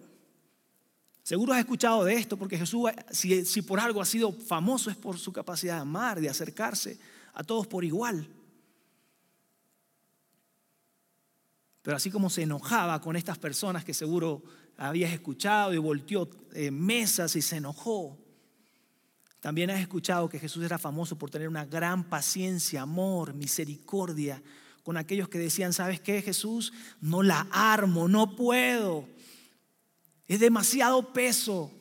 Seguro 1.23 1.53
has 1.53 1.59
escuchado 1.59 2.05
de 2.05 2.13
esto 2.13 2.37
porque 2.37 2.55
Jesús, 2.55 2.87
si, 3.09 3.45
si 3.45 3.63
por 3.63 3.79
algo 3.79 3.99
ha 3.99 4.05
sido 4.05 4.31
famoso, 4.31 4.91
es 4.91 4.95
por 4.95 5.17
su 5.17 5.33
capacidad 5.33 5.77
de 5.77 5.81
amar, 5.81 6.21
de 6.21 6.29
acercarse 6.29 6.99
a 7.33 7.43
todos 7.43 7.65
por 7.65 7.83
igual. 7.83 8.29
Pero 11.81 11.97
así 11.97 12.11
como 12.11 12.29
se 12.29 12.43
enojaba 12.43 13.01
con 13.01 13.15
estas 13.15 13.37
personas 13.37 13.83
que 13.83 13.93
seguro 13.93 14.43
habías 14.77 15.11
escuchado 15.11 15.73
y 15.73 15.77
volteó 15.77 16.29
eh, 16.53 16.71
mesas 16.71 17.35
y 17.35 17.41
se 17.41 17.57
enojó, 17.57 18.17
también 19.39 19.69
has 19.69 19.79
escuchado 19.79 20.27
que 20.27 20.39
Jesús 20.39 20.63
era 20.63 20.77
famoso 20.77 21.17
por 21.17 21.29
tener 21.29 21.47
una 21.47 21.65
gran 21.65 22.03
paciencia, 22.03 22.81
amor, 22.81 23.33
misericordia 23.33 24.41
con 24.83 24.97
aquellos 24.97 25.29
que 25.29 25.37
decían, 25.37 25.71
¿sabes 25.71 25.99
qué, 25.99 26.21
Jesús? 26.21 26.73
No 26.99 27.21
la 27.23 27.47
armo, 27.51 28.07
no 28.07 28.35
puedo. 28.35 29.07
Es 30.27 30.39
demasiado 30.39 31.13
peso. 31.13 31.71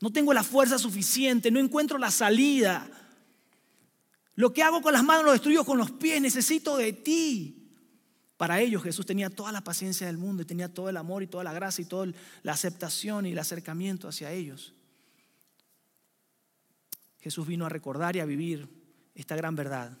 No 0.00 0.10
tengo 0.10 0.34
la 0.34 0.42
fuerza 0.42 0.78
suficiente, 0.78 1.50
no 1.50 1.60
encuentro 1.60 1.96
la 1.96 2.10
salida. 2.10 2.90
Lo 4.34 4.52
que 4.52 4.62
hago 4.62 4.82
con 4.82 4.92
las 4.92 5.04
manos 5.04 5.24
lo 5.24 5.32
destruyo 5.32 5.64
con 5.64 5.78
los 5.78 5.92
pies, 5.92 6.20
necesito 6.20 6.76
de 6.76 6.92
ti. 6.92 7.63
Para 8.44 8.60
ellos 8.60 8.82
Jesús 8.82 9.06
tenía 9.06 9.30
toda 9.30 9.52
la 9.52 9.64
paciencia 9.64 10.06
del 10.06 10.18
mundo 10.18 10.42
y 10.42 10.44
tenía 10.44 10.68
todo 10.68 10.90
el 10.90 10.98
amor 10.98 11.22
y 11.22 11.26
toda 11.26 11.42
la 11.44 11.54
gracia 11.54 11.80
y 11.80 11.86
toda 11.86 12.12
la 12.42 12.52
aceptación 12.52 13.24
y 13.24 13.32
el 13.32 13.38
acercamiento 13.38 14.06
hacia 14.06 14.32
ellos. 14.32 14.74
Jesús 17.20 17.46
vino 17.46 17.64
a 17.64 17.70
recordar 17.70 18.16
y 18.16 18.20
a 18.20 18.26
vivir 18.26 18.68
esta 19.14 19.34
gran 19.34 19.56
verdad. 19.56 19.96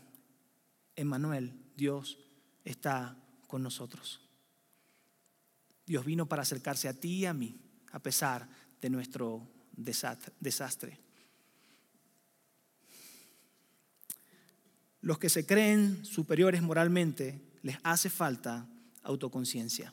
Emmanuel, 0.94 1.54
Dios 1.74 2.18
está 2.66 3.16
con 3.46 3.62
nosotros. 3.62 4.20
Dios 5.86 6.04
vino 6.04 6.26
para 6.26 6.42
acercarse 6.42 6.86
a 6.86 6.92
ti 6.92 7.20
y 7.20 7.24
a 7.24 7.32
mí, 7.32 7.58
a 7.92 7.98
pesar 7.98 8.46
de 8.78 8.90
nuestro 8.90 9.48
desastre. 9.72 11.00
Los 15.00 15.18
que 15.18 15.30
se 15.30 15.46
creen 15.46 16.04
superiores 16.04 16.60
moralmente 16.60 17.53
les 17.64 17.78
hace 17.82 18.10
falta 18.10 18.68
autoconciencia. 19.02 19.92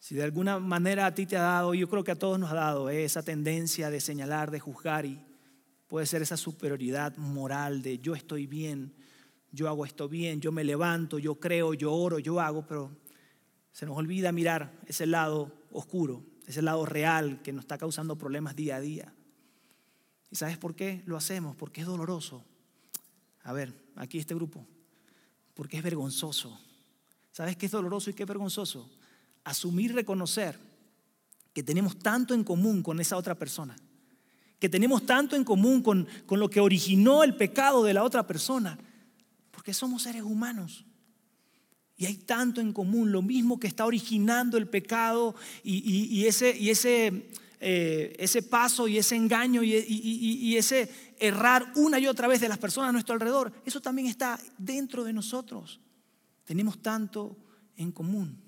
Si 0.00 0.16
de 0.16 0.24
alguna 0.24 0.58
manera 0.58 1.06
a 1.06 1.14
ti 1.14 1.24
te 1.24 1.36
ha 1.36 1.42
dado, 1.42 1.72
yo 1.72 1.88
creo 1.88 2.02
que 2.02 2.10
a 2.10 2.18
todos 2.18 2.38
nos 2.38 2.50
ha 2.50 2.56
dado 2.56 2.90
eh, 2.90 3.04
esa 3.04 3.22
tendencia 3.22 3.88
de 3.88 4.00
señalar, 4.00 4.50
de 4.50 4.58
juzgar 4.58 5.06
y 5.06 5.24
puede 5.86 6.04
ser 6.06 6.20
esa 6.20 6.36
superioridad 6.36 7.16
moral 7.16 7.80
de 7.80 7.98
yo 8.00 8.16
estoy 8.16 8.48
bien, 8.48 8.92
yo 9.52 9.68
hago 9.68 9.86
esto 9.86 10.08
bien, 10.08 10.40
yo 10.40 10.50
me 10.50 10.64
levanto, 10.64 11.20
yo 11.20 11.36
creo, 11.36 11.74
yo 11.74 11.92
oro, 11.92 12.18
yo 12.18 12.40
hago, 12.40 12.66
pero 12.66 12.90
se 13.70 13.86
nos 13.86 13.96
olvida 13.96 14.32
mirar 14.32 14.80
ese 14.86 15.06
lado 15.06 15.52
oscuro, 15.70 16.24
ese 16.48 16.60
lado 16.60 16.86
real 16.86 17.40
que 17.42 17.52
nos 17.52 17.62
está 17.62 17.78
causando 17.78 18.18
problemas 18.18 18.56
día 18.56 18.76
a 18.76 18.80
día. 18.80 19.14
¿Y 20.28 20.34
sabes 20.34 20.58
por 20.58 20.74
qué 20.74 21.04
lo 21.06 21.16
hacemos? 21.16 21.54
Porque 21.54 21.82
es 21.82 21.86
doloroso. 21.86 22.44
A 23.44 23.52
ver, 23.52 23.72
aquí 23.94 24.18
este 24.18 24.34
grupo, 24.34 24.66
porque 25.56 25.78
es 25.78 25.82
vergonzoso. 25.82 26.56
¿Sabes 27.32 27.56
qué 27.56 27.66
es 27.66 27.72
doloroso 27.72 28.10
y 28.10 28.14
qué 28.14 28.22
es 28.22 28.28
vergonzoso? 28.28 28.88
asumir, 29.46 29.94
reconocer 29.94 30.58
que 31.54 31.62
tenemos 31.62 31.98
tanto 31.98 32.34
en 32.34 32.44
común 32.44 32.82
con 32.82 33.00
esa 33.00 33.16
otra 33.16 33.34
persona, 33.34 33.76
que 34.58 34.68
tenemos 34.68 35.06
tanto 35.06 35.36
en 35.36 35.44
común 35.44 35.82
con, 35.82 36.06
con 36.26 36.40
lo 36.40 36.50
que 36.50 36.60
originó 36.60 37.22
el 37.22 37.36
pecado 37.36 37.82
de 37.84 37.94
la 37.94 38.02
otra 38.02 38.26
persona, 38.26 38.76
porque 39.52 39.72
somos 39.72 40.02
seres 40.02 40.22
humanos. 40.22 40.84
Y 41.96 42.04
hay 42.04 42.16
tanto 42.16 42.60
en 42.60 42.74
común, 42.74 43.10
lo 43.10 43.22
mismo 43.22 43.58
que 43.58 43.68
está 43.68 43.86
originando 43.86 44.58
el 44.58 44.68
pecado 44.68 45.34
y, 45.62 46.26
ese, 46.26 46.54
y 46.54 46.68
ese, 46.68 47.30
eh, 47.60 48.14
ese, 48.18 48.42
paso 48.42 48.86
y 48.86 48.98
ese 48.98 49.16
engaño 49.16 49.62
y, 49.62 49.74
y, 49.76 50.56
ese 50.56 50.90
errar 51.18 51.72
una 51.76 51.98
y 51.98 52.06
otra 52.06 52.28
vez 52.28 52.40
de 52.40 52.48
las 52.48 52.58
personas 52.58 52.90
a 52.90 52.92
nuestro 52.92 53.14
alrededor, 53.14 53.52
eso 53.64 53.80
también 53.80 54.08
está 54.08 54.38
dentro 54.58 55.04
de 55.04 55.12
nosotros. 55.12 55.80
Tenemos 56.44 56.80
tanto 56.80 57.36
en 57.76 57.92
común. 57.92 58.42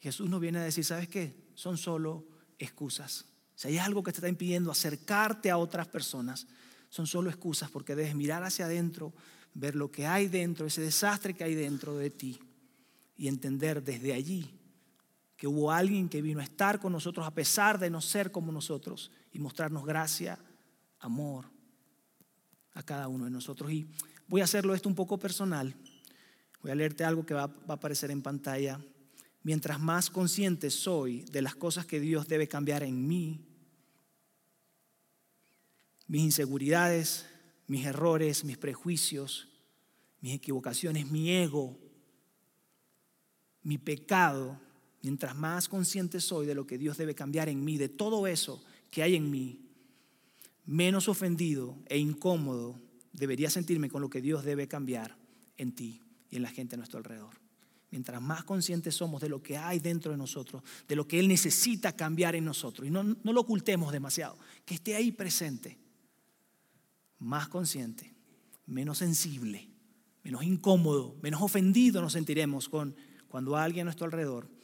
Jesús 0.00 0.28
nos 0.28 0.40
viene 0.40 0.58
a 0.58 0.62
decir, 0.62 0.84
¿sabes 0.84 1.08
qué? 1.08 1.50
Son 1.54 1.76
solo 1.76 2.26
excusas. 2.58 3.26
Si 3.54 3.68
hay 3.68 3.78
algo 3.78 4.02
que 4.02 4.12
te 4.12 4.18
está 4.18 4.28
impidiendo 4.28 4.70
acercarte 4.70 5.50
a 5.50 5.58
otras 5.58 5.88
personas, 5.88 6.46
son 6.88 7.06
solo 7.06 7.28
excusas 7.28 7.70
porque 7.70 7.94
debes 7.96 8.14
mirar 8.14 8.44
hacia 8.44 8.66
adentro, 8.66 9.12
ver 9.54 9.74
lo 9.74 9.90
que 9.90 10.06
hay 10.06 10.28
dentro, 10.28 10.66
ese 10.66 10.80
desastre 10.80 11.34
que 11.34 11.44
hay 11.44 11.54
dentro 11.54 11.96
de 11.96 12.10
ti 12.10 12.38
y 13.16 13.28
entender 13.28 13.82
desde 13.82 14.12
allí 14.12 14.57
que 15.38 15.46
hubo 15.46 15.70
alguien 15.70 16.08
que 16.08 16.20
vino 16.20 16.40
a 16.40 16.42
estar 16.42 16.80
con 16.80 16.92
nosotros 16.92 17.24
a 17.24 17.30
pesar 17.30 17.78
de 17.78 17.88
no 17.88 18.00
ser 18.00 18.32
como 18.32 18.50
nosotros 18.50 19.12
y 19.32 19.38
mostrarnos 19.38 19.86
gracia, 19.86 20.36
amor 20.98 21.46
a 22.74 22.82
cada 22.82 23.06
uno 23.06 23.24
de 23.24 23.30
nosotros. 23.30 23.70
Y 23.70 23.86
voy 24.26 24.40
a 24.40 24.44
hacerlo 24.44 24.74
esto 24.74 24.88
un 24.88 24.96
poco 24.96 25.16
personal. 25.16 25.76
Voy 26.60 26.72
a 26.72 26.74
leerte 26.74 27.04
algo 27.04 27.24
que 27.24 27.34
va, 27.34 27.46
va 27.46 27.54
a 27.68 27.72
aparecer 27.74 28.10
en 28.10 28.20
pantalla 28.20 28.80
mientras 29.44 29.78
más 29.78 30.10
consciente 30.10 30.70
soy 30.70 31.22
de 31.30 31.40
las 31.40 31.54
cosas 31.54 31.86
que 31.86 32.00
Dios 32.00 32.26
debe 32.26 32.48
cambiar 32.48 32.82
en 32.82 33.06
mí, 33.06 33.40
mis 36.08 36.22
inseguridades, 36.22 37.26
mis 37.68 37.86
errores, 37.86 38.42
mis 38.42 38.58
prejuicios, 38.58 39.48
mis 40.20 40.34
equivocaciones, 40.34 41.08
mi 41.12 41.30
ego, 41.30 41.78
mi 43.62 43.78
pecado, 43.78 44.60
mientras 45.02 45.36
más 45.36 45.68
consciente 45.68 46.20
soy 46.20 46.46
de 46.46 46.54
lo 46.54 46.66
que 46.66 46.78
Dios 46.78 46.96
debe 46.96 47.14
cambiar 47.14 47.48
en 47.48 47.64
mí, 47.64 47.78
de 47.78 47.88
todo 47.88 48.26
eso 48.26 48.62
que 48.90 49.02
hay 49.02 49.14
en 49.14 49.30
mí, 49.30 49.60
menos 50.66 51.08
ofendido 51.08 51.78
e 51.86 51.98
incómodo 51.98 52.80
debería 53.12 53.50
sentirme 53.50 53.88
con 53.88 54.02
lo 54.02 54.10
que 54.10 54.20
Dios 54.20 54.44
debe 54.44 54.68
cambiar 54.68 55.16
en 55.56 55.72
ti 55.72 56.02
y 56.30 56.36
en 56.36 56.42
la 56.42 56.50
gente 56.50 56.74
a 56.74 56.78
nuestro 56.78 56.98
alrededor. 56.98 57.34
Mientras 57.90 58.20
más 58.20 58.44
conscientes 58.44 58.94
somos 58.94 59.22
de 59.22 59.30
lo 59.30 59.42
que 59.42 59.56
hay 59.56 59.78
dentro 59.78 60.12
de 60.12 60.18
nosotros, 60.18 60.62
de 60.86 60.94
lo 60.94 61.08
que 61.08 61.18
Él 61.18 61.26
necesita 61.26 61.96
cambiar 61.96 62.34
en 62.34 62.44
nosotros, 62.44 62.86
y 62.86 62.90
no, 62.90 63.02
lo 63.02 63.40
ocultemos 63.40 63.92
demasiado, 63.92 64.36
que 64.66 64.74
esté 64.74 64.94
ahí 64.94 65.10
presente, 65.10 65.78
más 67.18 67.48
consciente, 67.48 68.14
menos 68.66 68.98
sensible, 68.98 69.70
menos 70.22 70.44
incómodo, 70.44 71.16
menos 71.22 71.40
ofendido 71.40 72.02
nos 72.02 72.12
sentiremos 72.12 72.68
con 72.68 72.94
cuando 73.28 73.56
alguien 73.56 73.82
a 73.82 73.84
nuestro 73.84 74.04
alrededor 74.04 74.57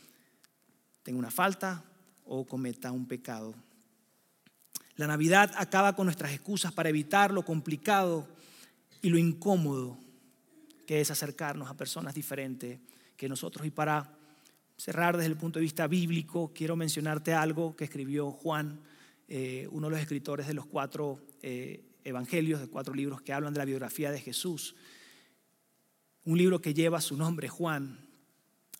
tenga 1.05 1.19
una 1.19 1.31
falta 1.31 1.85
o 2.25 2.45
cometa 2.45 2.91
un 2.91 3.07
pecado. 3.07 3.55
La 4.97 5.07
Navidad 5.07 5.53
acaba 5.57 5.95
con 5.95 6.07
nuestras 6.07 6.33
excusas 6.33 6.73
para 6.73 6.89
evitar 6.89 7.33
lo 7.33 7.45
complicado 7.45 8.27
y 9.03 9.11
lo 9.11 9.19
incómodo 9.19 9.99
que 10.87 11.01
es 11.01 11.11
acercarnos 11.11 11.69
a 11.69 11.77
personas 11.77 12.15
diferentes 12.15 12.81
que 13.17 13.29
nosotros. 13.29 13.67
Y 13.67 13.71
para 13.71 14.17
cerrar 14.77 15.17
desde 15.17 15.31
el 15.31 15.37
punto 15.37 15.59
de 15.59 15.65
vista 15.65 15.87
bíblico, 15.87 16.53
quiero 16.55 16.77
mencionarte 16.77 17.35
algo 17.35 17.77
que 17.77 17.85
escribió 17.85 18.31
Juan, 18.31 18.81
eh, 19.29 19.69
uno 19.71 19.89
de 19.89 19.93
los 19.93 20.01
escritores 20.01 20.47
de 20.47 20.55
los 20.55 20.67
cuatro 20.67 21.21
eh, 21.43 21.85
evangelios, 22.05 22.61
de 22.61 22.69
cuatro 22.69 22.95
libros 22.95 23.21
que 23.23 23.33
hablan 23.33 23.53
de 23.53 23.59
la 23.59 23.65
biografía 23.65 24.11
de 24.11 24.21
Jesús. 24.21 24.75
Un 26.25 26.39
libro 26.39 26.61
que 26.61 26.73
lleva 26.73 27.01
su 27.01 27.17
nombre, 27.17 27.49
Juan. 27.49 28.04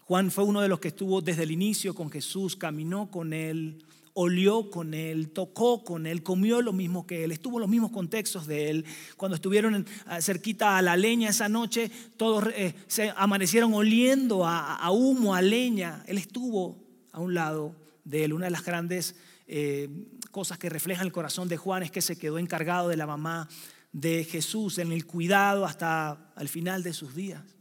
Juan 0.07 0.31
fue 0.31 0.45
uno 0.45 0.61
de 0.61 0.69
los 0.69 0.81
que 0.81 0.89
estuvo 0.89 1.23
desde 1.23 1.45
el 1.45 1.51
inicio 1.51 1.95
con 1.95 2.11
Jesús, 2.11 2.57
caminó 2.57 3.11
con 3.11 3.33
él, 3.33 3.85
olió 4.13 4.71
con 4.71 4.95
él, 4.95 5.31
tocó 5.31 5.83
con 5.83 6.07
él, 6.07 6.23
comió 6.23 6.63
lo 6.63 6.73
mismo 6.73 7.07
que 7.07 7.25
él, 7.25 7.33
estuvo 7.33 7.57
en 7.57 7.63
los 7.63 7.71
mismos 7.71 7.91
contextos 7.91 8.47
de 8.47 8.71
él. 8.71 8.85
Cuando 9.17 9.35
estuvieron 9.35 9.87
cerquita 10.21 10.79
a 10.79 10.83
la 10.83 10.97
leña 10.97 11.31
esa 11.31 11.49
noche, 11.49 11.91
todos 12.17 12.45
eh, 12.55 12.75
se 12.87 13.13
amanecieron 13.17 13.75
oliendo 13.75 14.47
a, 14.47 14.91
humo, 14.91 15.35
a 15.35 15.43
leña. 15.43 16.05
Él 16.07 16.19
estuvo 16.19 16.79
a 17.13 17.21
un 17.21 17.35
lado 17.35 17.75
de 18.05 18.25
él. 18.25 18.33
Una 18.33 18.47
de 18.47 18.51
las 18.53 18.65
grandes 18.65 19.17
eh, 19.47 19.89
cosas 20.31 20.59
que 20.59 20.69
refleja 20.69 21.03
el 21.03 21.13
corazón 21.13 21.49
de 21.49 21.57
Juan 21.57 21.83
es 21.83 21.91
que 21.91 22.03
se 22.03 22.17
quedó 22.17 22.39
encargado 22.39 22.89
de 22.89 22.97
la 22.97 23.07
mamá 23.07 23.49
de 23.93 24.25
Jesús 24.25 24.79
en 24.79 24.93
el 24.93 25.07
cuidado 25.07 25.65
hasta 25.65 26.33
el 26.37 26.49
final 26.49 26.83
de 26.83 26.93
sus 26.93 27.15
días. 27.15 27.54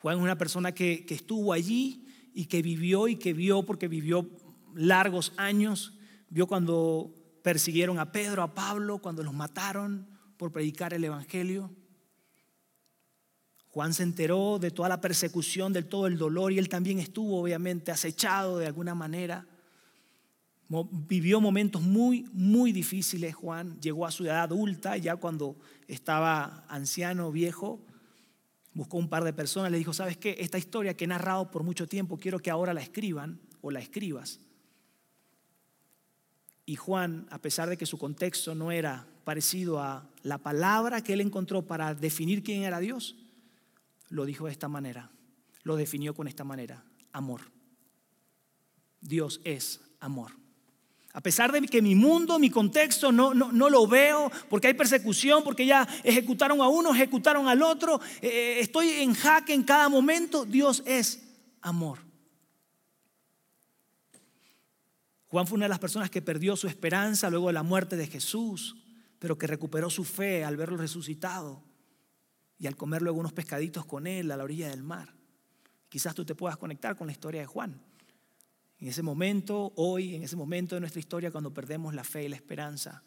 Juan 0.00 0.16
es 0.16 0.22
una 0.22 0.38
persona 0.38 0.72
que, 0.72 1.04
estuvo 1.10 1.52
allí 1.52 2.06
y 2.32 2.46
que 2.46 2.62
vivió 2.62 3.06
y 3.06 3.16
que 3.16 3.34
vio 3.34 3.64
porque 3.64 3.86
vivió 3.86 4.30
largos 4.74 5.32
años, 5.36 5.92
vio 6.30 6.46
cuando 6.46 7.14
persiguieron 7.42 7.98
a 7.98 8.10
Pedro, 8.10 8.42
a 8.42 8.54
Pablo, 8.54 8.98
cuando 8.98 9.22
los 9.22 9.34
mataron 9.34 10.08
por 10.38 10.52
predicar 10.52 10.94
el 10.94 11.04
Evangelio. 11.04 11.70
Juan 13.68 13.92
se 13.92 14.02
enteró 14.02 14.58
de 14.58 14.70
toda 14.70 14.88
la 14.88 15.02
persecución, 15.02 15.74
de 15.74 15.82
todo 15.82 16.06
el 16.06 16.16
dolor 16.16 16.50
y 16.50 16.58
él 16.58 16.70
también 16.70 16.98
estuvo 16.98 17.38
obviamente 17.38 17.92
acechado 17.92 18.58
de 18.58 18.66
alguna 18.66 18.94
manera. 18.94 19.46
Vivió 20.68 21.42
momentos 21.42 21.82
muy, 21.82 22.26
muy 22.32 22.72
difíciles 22.72 23.34
Juan. 23.34 23.78
Llegó 23.80 24.06
a 24.06 24.10
su 24.10 24.24
edad 24.24 24.44
adulta, 24.44 24.96
ya 24.96 25.16
cuando 25.16 25.56
estaba 25.88 26.64
anciano, 26.68 27.30
viejo, 27.30 27.84
buscó 28.72 28.98
un 28.98 29.08
par 29.08 29.24
de 29.24 29.32
personas, 29.32 29.70
le 29.70 29.78
dijo, 29.78 29.92
¿sabes 29.92 30.16
qué? 30.16 30.36
Esta 30.38 30.58
historia 30.58 30.94
que 30.94 31.04
he 31.04 31.08
narrado 31.08 31.50
por 31.50 31.62
mucho 31.62 31.86
tiempo, 31.86 32.18
quiero 32.18 32.38
que 32.38 32.50
ahora 32.50 32.74
la 32.74 32.82
escriban 32.82 33.40
o 33.60 33.70
la 33.70 33.80
escribas. 33.80 34.40
Y 36.66 36.76
Juan, 36.76 37.26
a 37.30 37.38
pesar 37.38 37.68
de 37.68 37.76
que 37.76 37.86
su 37.86 37.98
contexto 37.98 38.54
no 38.54 38.70
era 38.70 39.06
parecido 39.24 39.80
a 39.80 40.08
la 40.22 40.38
palabra 40.38 41.02
que 41.02 41.14
él 41.14 41.20
encontró 41.20 41.66
para 41.66 41.94
definir 41.94 42.42
quién 42.42 42.62
era 42.62 42.78
Dios, 42.78 43.16
lo 44.08 44.24
dijo 44.24 44.46
de 44.46 44.52
esta 44.52 44.68
manera, 44.68 45.10
lo 45.62 45.76
definió 45.76 46.14
con 46.14 46.28
esta 46.28 46.44
manera, 46.44 46.84
amor. 47.12 47.42
Dios 49.00 49.40
es 49.44 49.80
amor. 49.98 50.32
A 51.12 51.20
pesar 51.20 51.50
de 51.50 51.60
que 51.62 51.82
mi 51.82 51.96
mundo, 51.96 52.38
mi 52.38 52.50
contexto 52.50 53.10
no, 53.10 53.34
lo 53.34 53.86
veo, 53.88 54.30
porque 54.48 54.68
hay 54.68 54.74
persecución, 54.74 55.42
porque 55.42 55.66
ya 55.66 55.86
ejecutaron 56.04 56.60
a 56.60 56.68
uno, 56.68 56.94
ejecutaron 56.94 57.48
al 57.48 57.62
otro, 57.62 58.00
eh, 58.22 58.28
eh, 58.28 58.60
estoy 58.60 58.90
en 58.90 59.14
jaque 59.14 59.52
en 59.52 59.64
cada 59.64 59.88
momento, 59.88 60.44
Dios 60.44 60.84
es 60.86 61.20
amor. 61.62 61.98
Juan 65.26 65.46
fue 65.46 65.56
una 65.56 65.64
de 65.64 65.70
las 65.70 65.78
personas 65.80 66.10
que 66.10 66.22
perdió 66.22 66.56
su 66.56 66.68
esperanza 66.68 67.28
luego 67.30 67.48
de 67.48 67.54
la 67.54 67.62
muerte 67.64 67.96
de 67.96 68.06
Jesús, 68.06 68.76
pero 69.18 69.36
que 69.36 69.46
recuperó 69.48 69.90
su 69.90 70.04
fe 70.04 70.44
al 70.44 70.56
verlo 70.56 70.76
resucitado 70.76 71.62
y 72.58 72.68
al 72.68 72.76
comer 72.76 73.02
luego 73.02 73.18
unos 73.18 73.32
pescaditos 73.32 73.84
con 73.84 74.06
él 74.06 74.30
a 74.30 74.36
la 74.36 74.44
orilla 74.44 74.68
del 74.68 74.82
mar. 74.82 75.14
Quizás 75.88 76.14
tú 76.14 76.24
te 76.24 76.36
puedas 76.36 76.56
conectar 76.56 76.96
con 76.96 77.08
la 77.08 77.12
historia 77.12 77.40
de 77.40 77.46
Juan. 77.46 77.80
En 78.80 78.88
ese 78.88 79.02
momento, 79.02 79.72
hoy, 79.76 80.14
en 80.14 80.22
ese 80.22 80.36
momento 80.36 80.74
de 80.74 80.80
nuestra 80.80 81.00
historia, 81.00 81.30
cuando 81.30 81.52
perdemos 81.52 81.94
la 81.94 82.02
fe 82.02 82.24
y 82.24 82.28
la 82.28 82.36
esperanza. 82.36 83.02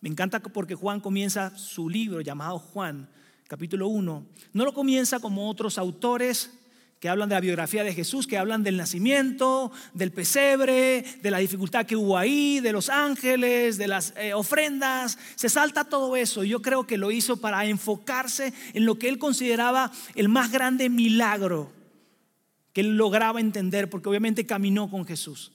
Me 0.00 0.08
encanta 0.08 0.40
porque 0.40 0.74
Juan 0.74 1.00
comienza 1.00 1.56
su 1.58 1.90
libro 1.90 2.22
llamado 2.22 2.58
Juan, 2.58 3.08
capítulo 3.48 3.88
1. 3.88 4.26
No 4.54 4.64
lo 4.64 4.72
comienza 4.72 5.20
como 5.20 5.50
otros 5.50 5.76
autores 5.76 6.50
que 6.98 7.10
hablan 7.10 7.28
de 7.28 7.34
la 7.34 7.40
biografía 7.40 7.84
de 7.84 7.92
Jesús, 7.92 8.26
que 8.26 8.38
hablan 8.38 8.62
del 8.62 8.78
nacimiento, 8.78 9.72
del 9.92 10.10
pesebre, 10.10 11.04
de 11.20 11.30
la 11.30 11.38
dificultad 11.38 11.84
que 11.84 11.96
hubo 11.96 12.16
ahí, 12.16 12.60
de 12.60 12.72
los 12.72 12.88
ángeles, 12.88 13.76
de 13.76 13.88
las 13.88 14.14
eh, 14.16 14.32
ofrendas. 14.32 15.18
Se 15.34 15.50
salta 15.50 15.84
todo 15.84 16.16
eso. 16.16 16.44
Yo 16.44 16.62
creo 16.62 16.86
que 16.86 16.96
lo 16.96 17.10
hizo 17.10 17.36
para 17.36 17.66
enfocarse 17.66 18.54
en 18.72 18.86
lo 18.86 18.98
que 18.98 19.10
él 19.10 19.18
consideraba 19.18 19.92
el 20.14 20.30
más 20.30 20.50
grande 20.50 20.88
milagro 20.88 21.81
que 22.72 22.80
él 22.80 22.96
lograba 22.96 23.40
entender, 23.40 23.90
porque 23.90 24.08
obviamente 24.08 24.46
caminó 24.46 24.90
con 24.90 25.04
Jesús. 25.04 25.52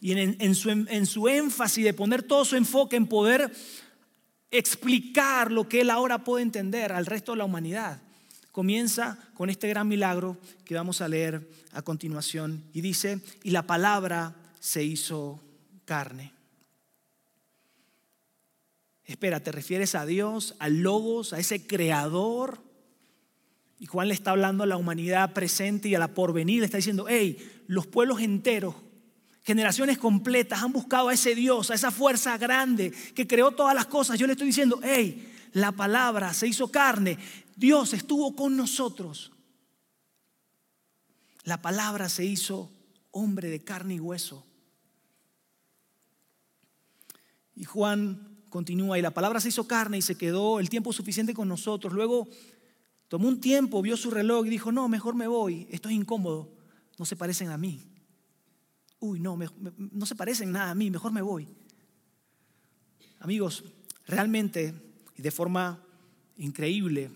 Y 0.00 0.12
en, 0.12 0.54
su, 0.54 0.70
en 0.70 1.06
su 1.06 1.28
énfasis 1.28 1.84
de 1.84 1.94
poner 1.94 2.22
todo 2.22 2.44
su 2.44 2.56
enfoque 2.56 2.96
en 2.96 3.06
poder 3.06 3.50
explicar 4.50 5.50
lo 5.50 5.68
que 5.68 5.80
él 5.80 5.90
ahora 5.90 6.22
puede 6.22 6.42
entender 6.42 6.92
al 6.92 7.06
resto 7.06 7.32
de 7.32 7.38
la 7.38 7.44
humanidad 7.44 8.00
comienza 8.56 9.18
con 9.34 9.50
este 9.50 9.68
gran 9.68 9.86
milagro 9.86 10.38
que 10.64 10.74
vamos 10.74 11.02
a 11.02 11.08
leer 11.08 11.46
a 11.72 11.82
continuación. 11.82 12.64
Y 12.72 12.80
dice, 12.80 13.20
y 13.42 13.50
la 13.50 13.66
palabra 13.66 14.34
se 14.60 14.82
hizo 14.82 15.42
carne. 15.84 16.32
Espera, 19.04 19.40
¿te 19.40 19.52
refieres 19.52 19.94
a 19.94 20.06
Dios, 20.06 20.54
al 20.58 20.78
Logos, 20.78 21.34
a 21.34 21.38
ese 21.38 21.66
creador? 21.66 22.62
Y 23.78 23.86
Juan 23.86 24.08
le 24.08 24.14
está 24.14 24.30
hablando 24.30 24.64
a 24.64 24.66
la 24.66 24.76
humanidad 24.76 25.32
presente 25.32 25.88
y 25.88 25.94
a 25.94 25.98
la 25.98 26.14
porvenir. 26.14 26.60
Le 26.60 26.66
está 26.66 26.78
diciendo, 26.78 27.06
hey, 27.08 27.64
los 27.66 27.86
pueblos 27.86 28.20
enteros, 28.20 28.74
generaciones 29.42 29.98
completas 29.98 30.62
han 30.62 30.72
buscado 30.72 31.08
a 31.08 31.14
ese 31.14 31.34
Dios, 31.34 31.70
a 31.70 31.74
esa 31.74 31.90
fuerza 31.90 32.38
grande 32.38 32.92
que 33.14 33.26
creó 33.26 33.52
todas 33.52 33.74
las 33.74 33.86
cosas. 33.86 34.18
Yo 34.18 34.26
le 34.26 34.32
estoy 34.32 34.48
diciendo, 34.48 34.80
hey, 34.82 35.32
la 35.52 35.72
palabra 35.72 36.32
se 36.32 36.48
hizo 36.48 36.68
carne. 36.68 37.18
Dios 37.54 37.92
estuvo 37.92 38.34
con 38.34 38.56
nosotros. 38.56 39.32
La 41.44 41.62
palabra 41.62 42.08
se 42.08 42.24
hizo 42.24 42.70
hombre 43.10 43.48
de 43.48 43.62
carne 43.62 43.94
y 43.94 44.00
hueso. 44.00 44.44
Y 47.54 47.64
Juan 47.64 48.36
continúa, 48.48 48.98
y 48.98 49.02
la 49.02 49.12
palabra 49.12 49.40
se 49.40 49.48
hizo 49.48 49.66
carne 49.66 49.98
y 49.98 50.02
se 50.02 50.16
quedó 50.16 50.60
el 50.60 50.68
tiempo 50.68 50.92
suficiente 50.92 51.34
con 51.34 51.48
nosotros. 51.48 51.92
Luego 51.92 52.28
tomó 53.08 53.28
un 53.28 53.40
tiempo, 53.40 53.82
vio 53.82 53.96
su 53.96 54.10
reloj 54.10 54.46
y 54.46 54.50
dijo, 54.50 54.72
no, 54.72 54.88
mejor 54.88 55.14
me 55.14 55.26
voy, 55.26 55.66
esto 55.70 55.88
es 55.88 55.94
incómodo, 55.94 56.52
no 56.98 57.04
se 57.04 57.16
parecen 57.16 57.50
a 57.50 57.58
mí. 57.58 57.86
Uy, 58.98 59.20
no, 59.20 59.38
no 59.76 60.06
se 60.06 60.14
parecen 60.14 60.52
nada 60.52 60.70
a 60.70 60.74
mí, 60.74 60.90
mejor 60.90 61.12
me 61.12 61.22
voy. 61.22 61.48
Amigos, 63.20 63.64
realmente 64.06 64.74
y 65.16 65.22
de 65.22 65.30
forma 65.30 65.82
increíble, 66.36 67.10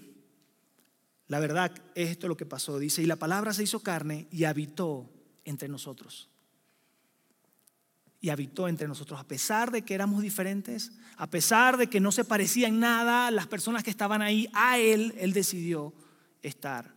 la 1.29 1.39
verdad 1.39 1.73
es 1.95 2.11
esto 2.11 2.29
lo 2.29 2.37
que 2.37 2.47
pasó. 2.47 2.79
Dice, 2.79 3.03
y 3.03 3.07
la 3.07 3.17
palabra 3.17 3.53
se 3.53 3.63
hizo 3.63 3.81
carne 3.81 4.27
y 4.31 4.45
habitó 4.45 5.09
entre 5.45 5.69
nosotros. 5.69 6.29
Y 8.21 8.29
habitó 8.29 8.69
entre 8.69 8.87
nosotros, 8.87 9.19
a 9.19 9.27
pesar 9.27 9.71
de 9.71 9.83
que 9.83 9.95
éramos 9.95 10.23
diferentes, 10.23 10.93
a 11.17 11.29
pesar 11.29 11.77
de 11.77 11.87
que 11.89 12.01
no 12.01 12.13
se 12.13 12.25
parecían 12.25 12.79
nada 12.79 13.31
las 13.31 13.47
personas 13.47 13.83
que 13.83 13.91
estaban 13.91 14.21
ahí, 14.21 14.49
a 14.53 14.79
Él, 14.79 15.15
Él 15.19 15.33
decidió 15.33 15.95
estar 16.43 16.95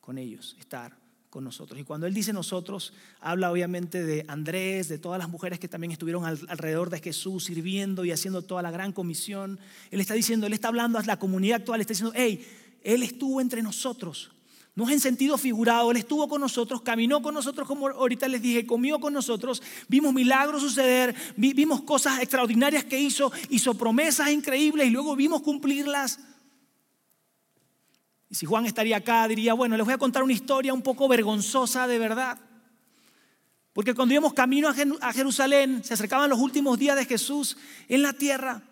con 0.00 0.18
ellos, 0.18 0.56
estar 0.58 0.96
con 1.30 1.44
nosotros. 1.44 1.80
Y 1.80 1.84
cuando 1.84 2.06
Él 2.06 2.14
dice 2.14 2.32
nosotros, 2.32 2.92
habla 3.20 3.50
obviamente 3.50 4.04
de 4.04 4.24
Andrés, 4.28 4.88
de 4.88 4.98
todas 4.98 5.18
las 5.18 5.28
mujeres 5.28 5.58
que 5.60 5.68
también 5.68 5.92
estuvieron 5.92 6.24
alrededor 6.24 6.90
de 6.90 7.00
Jesús 7.00 7.44
sirviendo 7.44 8.04
y 8.04 8.10
haciendo 8.10 8.42
toda 8.42 8.62
la 8.62 8.70
gran 8.70 8.92
comisión. 8.92 9.58
Él 9.90 10.00
está 10.00 10.14
diciendo, 10.14 10.46
Él 10.46 10.52
está 10.52 10.68
hablando 10.68 10.98
a 10.98 11.02
la 11.02 11.18
comunidad 11.18 11.60
actual, 11.60 11.80
está 11.80 11.92
diciendo, 11.92 12.12
hey, 12.16 12.44
Él 12.82 13.02
estuvo 13.02 13.40
entre 13.40 13.62
nosotros. 13.62 14.32
No 14.80 14.86
es 14.88 14.94
en 14.94 15.00
sentido 15.00 15.36
figurado, 15.36 15.90
Él 15.90 15.98
estuvo 15.98 16.26
con 16.26 16.40
nosotros, 16.40 16.80
caminó 16.80 17.20
con 17.20 17.34
nosotros, 17.34 17.68
como 17.68 17.88
ahorita 17.88 18.26
les 18.28 18.40
dije, 18.40 18.64
comió 18.64 18.98
con 18.98 19.12
nosotros, 19.12 19.62
vimos 19.88 20.14
milagros 20.14 20.62
suceder, 20.62 21.14
vimos 21.36 21.82
cosas 21.82 22.18
extraordinarias 22.22 22.86
que 22.86 22.98
hizo, 22.98 23.30
hizo 23.50 23.74
promesas 23.74 24.30
increíbles 24.30 24.86
y 24.86 24.90
luego 24.90 25.14
vimos 25.16 25.42
cumplirlas. 25.42 26.18
Y 28.30 28.36
si 28.36 28.46
Juan 28.46 28.64
estaría 28.64 28.96
acá, 28.96 29.28
diría, 29.28 29.52
bueno, 29.52 29.76
les 29.76 29.84
voy 29.84 29.92
a 29.92 29.98
contar 29.98 30.22
una 30.22 30.32
historia 30.32 30.72
un 30.72 30.80
poco 30.80 31.08
vergonzosa 31.08 31.86
de 31.86 31.98
verdad. 31.98 32.38
Porque 33.74 33.92
cuando 33.92 34.14
íbamos 34.14 34.32
camino 34.32 34.70
a 35.02 35.12
Jerusalén, 35.12 35.84
se 35.84 35.92
acercaban 35.92 36.30
los 36.30 36.38
últimos 36.38 36.78
días 36.78 36.96
de 36.96 37.04
Jesús 37.04 37.58
en 37.86 38.00
la 38.00 38.14
tierra. 38.14 38.62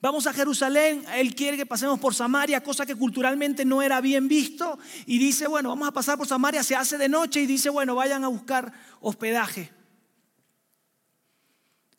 Vamos 0.00 0.26
a 0.26 0.34
Jerusalén, 0.34 1.04
Él 1.14 1.34
quiere 1.34 1.56
que 1.56 1.64
pasemos 1.64 1.98
por 1.98 2.14
Samaria, 2.14 2.62
cosa 2.62 2.84
que 2.84 2.94
culturalmente 2.94 3.64
no 3.64 3.80
era 3.80 4.00
bien 4.00 4.28
visto. 4.28 4.78
Y 5.06 5.18
dice, 5.18 5.46
bueno, 5.46 5.70
vamos 5.70 5.88
a 5.88 5.92
pasar 5.92 6.18
por 6.18 6.26
Samaria, 6.26 6.62
se 6.62 6.76
hace 6.76 6.98
de 6.98 7.08
noche 7.08 7.40
y 7.40 7.46
dice, 7.46 7.70
bueno, 7.70 7.94
vayan 7.94 8.22
a 8.22 8.28
buscar 8.28 8.72
hospedaje. 9.00 9.72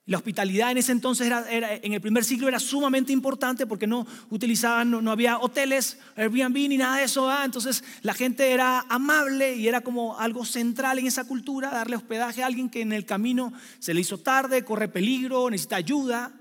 La 0.06 0.16
hospitalidad 0.16 0.72
en 0.72 0.78
ese 0.78 0.94
entonces, 0.94 1.28
era, 1.28 1.44
en 1.52 1.92
el 1.92 2.00
primer 2.00 2.24
siglo, 2.24 2.48
era 2.48 2.60
sumamente 2.60 3.12
importante 3.12 3.68
porque 3.68 3.88
no 3.88 4.08
utilizaban, 4.30 4.90
no, 4.90 5.12
había 5.12 5.38
hoteles, 5.38 5.98
Airbnb 6.16 6.70
ni 6.70 6.78
nada 6.78 6.98
de 6.98 7.04
eso. 7.04 7.30
Entonces 7.44 7.84
la 8.04 8.14
gente 8.14 8.52
era 8.52 8.86
amable 8.88 9.56
y 9.56 9.68
era 9.68 9.82
como 9.82 10.18
algo 10.18 10.46
central 10.46 11.00
en 11.00 11.08
esa 11.08 11.26
cultura, 11.26 11.72
darle 11.72 11.98
hospedaje 11.98 12.42
a 12.42 12.46
alguien 12.46 12.70
que 12.70 12.80
en 12.80 12.94
el 12.94 13.06
camino 13.06 13.52
se 13.80 13.94
le 13.94 14.00
hizo 14.00 14.18
tarde, 14.18 14.64
corre 14.64 14.88
peligro, 14.88 15.50
necesita 15.50 15.76
ayuda. 15.76 16.32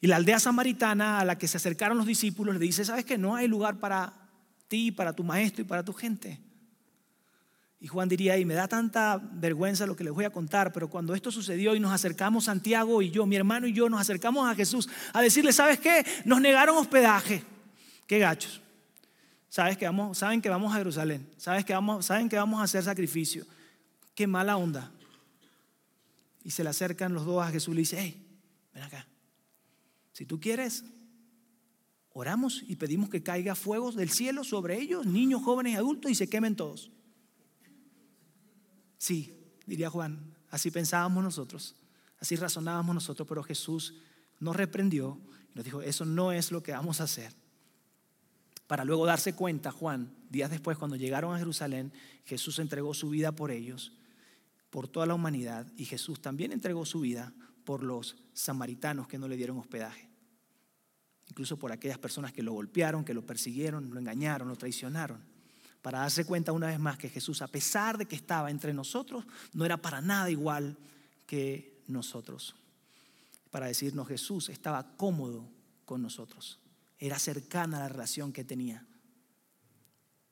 Y 0.00 0.06
la 0.06 0.16
aldea 0.16 0.38
samaritana 0.38 1.20
a 1.20 1.24
la 1.24 1.38
que 1.38 1.48
se 1.48 1.56
acercaron 1.56 1.96
los 1.96 2.06
discípulos 2.06 2.54
le 2.54 2.60
dice, 2.60 2.84
¿sabes 2.84 3.04
que 3.04 3.18
no 3.18 3.36
hay 3.36 3.48
lugar 3.48 3.78
para 3.78 4.12
ti, 4.68 4.92
para 4.92 5.12
tu 5.12 5.24
maestro 5.24 5.62
y 5.62 5.64
para 5.64 5.84
tu 5.84 5.92
gente? 5.92 6.40
Y 7.84 7.86
Juan 7.86 8.08
diría, 8.08 8.38
y 8.38 8.46
me 8.46 8.54
da 8.54 8.66
tanta 8.66 9.18
vergüenza 9.18 9.84
lo 9.84 9.94
que 9.94 10.04
les 10.04 10.12
voy 10.14 10.24
a 10.24 10.30
contar, 10.30 10.72
pero 10.72 10.88
cuando 10.88 11.14
esto 11.14 11.30
sucedió 11.30 11.74
y 11.74 11.80
nos 11.80 11.92
acercamos, 11.92 12.44
Santiago 12.44 13.02
y 13.02 13.10
yo, 13.10 13.26
mi 13.26 13.36
hermano 13.36 13.66
y 13.66 13.74
yo, 13.74 13.90
nos 13.90 14.00
acercamos 14.00 14.48
a 14.48 14.54
Jesús 14.54 14.88
a 15.12 15.20
decirle, 15.20 15.52
¿sabes 15.52 15.80
qué? 15.80 16.02
Nos 16.24 16.40
negaron 16.40 16.78
hospedaje. 16.78 17.42
Qué 18.06 18.18
gachos. 18.18 18.62
¿Sabes 19.50 19.76
que 19.76 19.84
vamos, 19.84 20.16
saben 20.16 20.40
que 20.40 20.48
vamos 20.48 20.72
a 20.72 20.78
Jerusalén. 20.78 21.28
¿Sabes 21.36 21.64
que 21.66 21.74
vamos, 21.74 22.06
saben 22.06 22.30
que 22.30 22.36
vamos 22.36 22.58
a 22.60 22.64
hacer 22.64 22.82
sacrificio. 22.82 23.44
Qué 24.14 24.26
mala 24.26 24.56
onda. 24.56 24.90
Y 26.42 26.52
se 26.52 26.64
le 26.64 26.70
acercan 26.70 27.12
los 27.12 27.26
dos 27.26 27.44
a 27.44 27.50
Jesús 27.50 27.72
y 27.72 27.74
le 27.74 27.80
dice, 27.80 27.96
hey, 28.00 28.26
ven 28.72 28.84
acá. 28.84 29.06
Si 30.14 30.24
tú 30.24 30.40
quieres, 30.40 30.84
oramos 32.10 32.62
y 32.66 32.76
pedimos 32.76 33.10
que 33.10 33.22
caiga 33.22 33.56
fuego 33.56 33.90
del 33.90 34.08
cielo 34.08 34.44
sobre 34.44 34.80
ellos, 34.80 35.04
niños, 35.04 35.42
jóvenes 35.42 35.74
y 35.74 35.76
adultos, 35.76 36.10
y 36.10 36.14
se 36.14 36.28
quemen 36.28 36.54
todos. 36.54 36.92
Sí, 38.96 39.36
diría 39.66 39.90
Juan, 39.90 40.34
así 40.50 40.70
pensábamos 40.70 41.22
nosotros, 41.22 41.74
así 42.20 42.36
razonábamos 42.36 42.94
nosotros, 42.94 43.28
pero 43.28 43.42
Jesús 43.42 43.94
nos 44.38 44.54
reprendió 44.54 45.20
y 45.52 45.56
nos 45.56 45.64
dijo, 45.64 45.82
eso 45.82 46.04
no 46.04 46.30
es 46.30 46.52
lo 46.52 46.62
que 46.62 46.70
vamos 46.70 47.00
a 47.00 47.04
hacer. 47.04 47.32
Para 48.68 48.84
luego 48.84 49.04
darse 49.06 49.34
cuenta, 49.34 49.72
Juan, 49.72 50.14
días 50.30 50.48
después, 50.48 50.78
cuando 50.78 50.96
llegaron 50.96 51.34
a 51.34 51.38
Jerusalén, 51.38 51.92
Jesús 52.24 52.60
entregó 52.60 52.94
su 52.94 53.10
vida 53.10 53.32
por 53.32 53.50
ellos, 53.50 53.92
por 54.70 54.86
toda 54.86 55.06
la 55.06 55.14
humanidad, 55.14 55.66
y 55.76 55.86
Jesús 55.86 56.22
también 56.22 56.52
entregó 56.52 56.86
su 56.86 57.00
vida 57.00 57.34
por 57.64 57.82
los 57.82 58.16
samaritanos 58.32 59.08
que 59.08 59.18
no 59.18 59.28
le 59.28 59.36
dieron 59.36 59.58
hospedaje. 59.58 60.08
Incluso 61.28 61.56
por 61.58 61.72
aquellas 61.72 61.98
personas 61.98 62.32
que 62.32 62.42
lo 62.42 62.52
golpearon, 62.52 63.04
que 63.04 63.14
lo 63.14 63.24
persiguieron, 63.24 63.90
lo 63.92 63.98
engañaron, 63.98 64.48
lo 64.48 64.56
traicionaron 64.56 65.34
para 65.84 65.98
darse 65.98 66.24
cuenta 66.24 66.52
una 66.52 66.68
vez 66.68 66.78
más 66.78 66.96
que 66.96 67.10
Jesús, 67.10 67.42
a 67.42 67.46
pesar 67.46 67.98
de 67.98 68.06
que 68.06 68.16
estaba 68.16 68.50
entre 68.50 68.72
nosotros, 68.72 69.22
no 69.52 69.66
era 69.66 69.76
para 69.76 70.00
nada 70.00 70.30
igual 70.30 70.78
que 71.26 71.82
nosotros. 71.88 72.54
Para 73.50 73.66
decirnos, 73.66 74.08
Jesús 74.08 74.48
estaba 74.48 74.96
cómodo 74.96 75.46
con 75.84 76.00
nosotros, 76.00 76.58
era 76.98 77.18
cercana 77.18 77.76
a 77.76 77.80
la 77.80 77.88
relación 77.90 78.32
que 78.32 78.44
tenía 78.44 78.86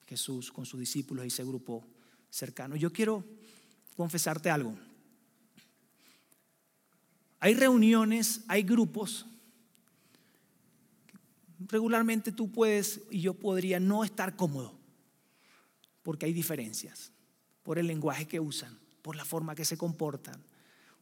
Jesús 0.06 0.50
con 0.50 0.64
sus 0.64 0.80
discípulos 0.80 1.26
y 1.26 1.28
ese 1.28 1.44
grupo 1.44 1.84
cercano. 2.30 2.74
Yo 2.74 2.90
quiero 2.90 3.22
confesarte 3.94 4.48
algo. 4.48 4.74
Hay 7.42 7.54
reuniones, 7.54 8.42
hay 8.46 8.62
grupos. 8.62 9.26
Regularmente 11.58 12.30
tú 12.30 12.52
puedes 12.52 13.00
y 13.10 13.20
yo 13.20 13.34
podría 13.34 13.80
no 13.80 14.04
estar 14.04 14.36
cómodo 14.36 14.78
porque 16.04 16.26
hay 16.26 16.32
diferencias, 16.32 17.10
por 17.64 17.80
el 17.80 17.88
lenguaje 17.88 18.28
que 18.28 18.38
usan, 18.38 18.78
por 19.02 19.16
la 19.16 19.24
forma 19.24 19.56
que 19.56 19.64
se 19.64 19.76
comportan, 19.76 20.40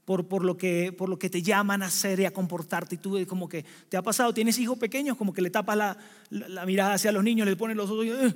por, 0.06 0.28
por, 0.28 0.42
lo, 0.42 0.56
que, 0.56 0.94
por 0.96 1.10
lo 1.10 1.18
que 1.18 1.28
te 1.28 1.42
llaman 1.42 1.82
a 1.82 1.86
hacer 1.86 2.20
y 2.20 2.24
a 2.24 2.32
comportarte. 2.32 2.94
Y 2.94 2.98
tú 2.98 3.18
como 3.26 3.46
que 3.46 3.66
te 3.90 3.98
ha 3.98 4.02
pasado, 4.02 4.32
tienes 4.32 4.58
hijos 4.58 4.78
pequeños, 4.78 5.18
como 5.18 5.34
que 5.34 5.42
le 5.42 5.50
tapas 5.50 5.76
la, 5.76 5.98
la, 6.30 6.64
mirada 6.64 6.94
hacia 6.94 7.12
los 7.12 7.22
niños, 7.22 7.46
le 7.46 7.54
pones 7.54 7.76
los 7.76 7.90
ojos, 7.90 8.06
eh, 8.06 8.34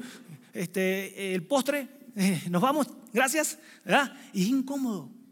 este, 0.52 1.34
el 1.34 1.42
postre, 1.44 1.88
eh, 2.16 2.42
nos 2.50 2.60
vamos 2.60 2.86
gracias, 3.14 3.58
¿verdad? 3.82 4.14
Y 4.34 4.42
es 4.42 4.48
incómodo. 4.48 5.23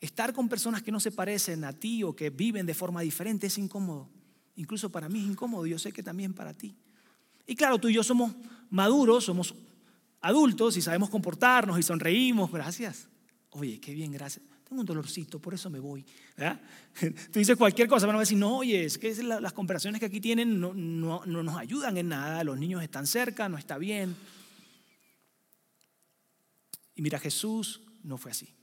Estar 0.00 0.32
con 0.32 0.48
personas 0.48 0.82
que 0.82 0.90
no 0.90 0.98
se 0.98 1.10
parecen 1.10 1.64
a 1.64 1.72
ti 1.72 2.02
o 2.02 2.16
que 2.16 2.30
viven 2.30 2.64
de 2.64 2.74
forma 2.74 3.02
diferente 3.02 3.48
es 3.48 3.58
incómodo. 3.58 4.08
Incluso 4.56 4.90
para 4.90 5.08
mí 5.08 5.20
es 5.20 5.26
incómodo, 5.26 5.66
yo 5.66 5.78
sé 5.78 5.92
que 5.92 6.02
también 6.02 6.32
para 6.32 6.54
ti. 6.54 6.74
Y 7.46 7.54
claro, 7.54 7.78
tú 7.78 7.88
y 7.88 7.94
yo 7.94 8.02
somos 8.02 8.34
maduros, 8.70 9.24
somos 9.24 9.54
adultos 10.20 10.76
y 10.76 10.82
sabemos 10.82 11.10
comportarnos 11.10 11.78
y 11.78 11.82
sonreímos, 11.82 12.50
gracias. 12.50 13.08
Oye, 13.50 13.80
qué 13.80 13.92
bien, 13.92 14.12
gracias. 14.12 14.44
Tengo 14.68 14.80
un 14.80 14.86
dolorcito, 14.86 15.40
por 15.40 15.52
eso 15.52 15.68
me 15.68 15.80
voy. 15.80 16.04
Tú 17.32 17.38
dices 17.38 17.56
cualquier 17.56 17.88
cosa, 17.88 18.06
van 18.06 18.16
a 18.16 18.20
decir, 18.20 18.38
no, 18.38 18.58
oye, 18.58 18.84
es 18.84 18.98
que 18.98 19.12
las 19.22 19.52
comparaciones 19.52 19.98
que 19.98 20.06
aquí 20.06 20.20
tienen 20.20 20.60
no, 20.60 20.72
no 20.74 21.24
nos 21.26 21.56
ayudan 21.56 21.96
en 21.96 22.08
nada, 22.08 22.44
los 22.44 22.56
niños 22.56 22.82
están 22.82 23.06
cerca, 23.06 23.48
no 23.48 23.58
está 23.58 23.78
bien. 23.78 24.14
Y 26.94 27.02
mira, 27.02 27.18
Jesús 27.18 27.80
no 28.04 28.16
fue 28.16 28.30
así. 28.30 28.54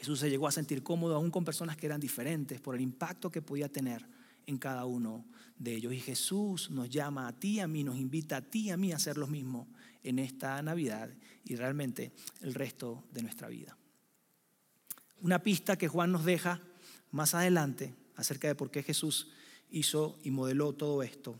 Jesús 0.00 0.20
se 0.20 0.30
llegó 0.30 0.48
a 0.48 0.50
sentir 0.50 0.82
cómodo 0.82 1.14
aún 1.14 1.30
con 1.30 1.44
personas 1.44 1.76
que 1.76 1.84
eran 1.84 2.00
diferentes 2.00 2.58
por 2.58 2.74
el 2.74 2.80
impacto 2.80 3.30
que 3.30 3.42
podía 3.42 3.68
tener 3.68 4.06
en 4.46 4.56
cada 4.56 4.86
uno 4.86 5.26
de 5.58 5.74
ellos. 5.74 5.92
Y 5.92 6.00
Jesús 6.00 6.70
nos 6.70 6.88
llama 6.88 7.28
a 7.28 7.38
ti, 7.38 7.60
a 7.60 7.68
mí, 7.68 7.84
nos 7.84 7.98
invita 7.98 8.38
a 8.38 8.40
ti, 8.40 8.70
a 8.70 8.78
mí 8.78 8.92
a 8.92 8.96
hacer 8.96 9.18
lo 9.18 9.26
mismo 9.26 9.68
en 10.02 10.18
esta 10.18 10.62
Navidad 10.62 11.10
y 11.44 11.54
realmente 11.54 12.12
el 12.40 12.54
resto 12.54 13.04
de 13.12 13.20
nuestra 13.20 13.48
vida. 13.48 13.76
Una 15.20 15.42
pista 15.42 15.76
que 15.76 15.88
Juan 15.88 16.12
nos 16.12 16.24
deja 16.24 16.62
más 17.10 17.34
adelante 17.34 17.94
acerca 18.16 18.48
de 18.48 18.54
por 18.54 18.70
qué 18.70 18.82
Jesús 18.82 19.28
hizo 19.68 20.18
y 20.22 20.30
modeló 20.30 20.72
todo 20.72 21.02
esto. 21.02 21.38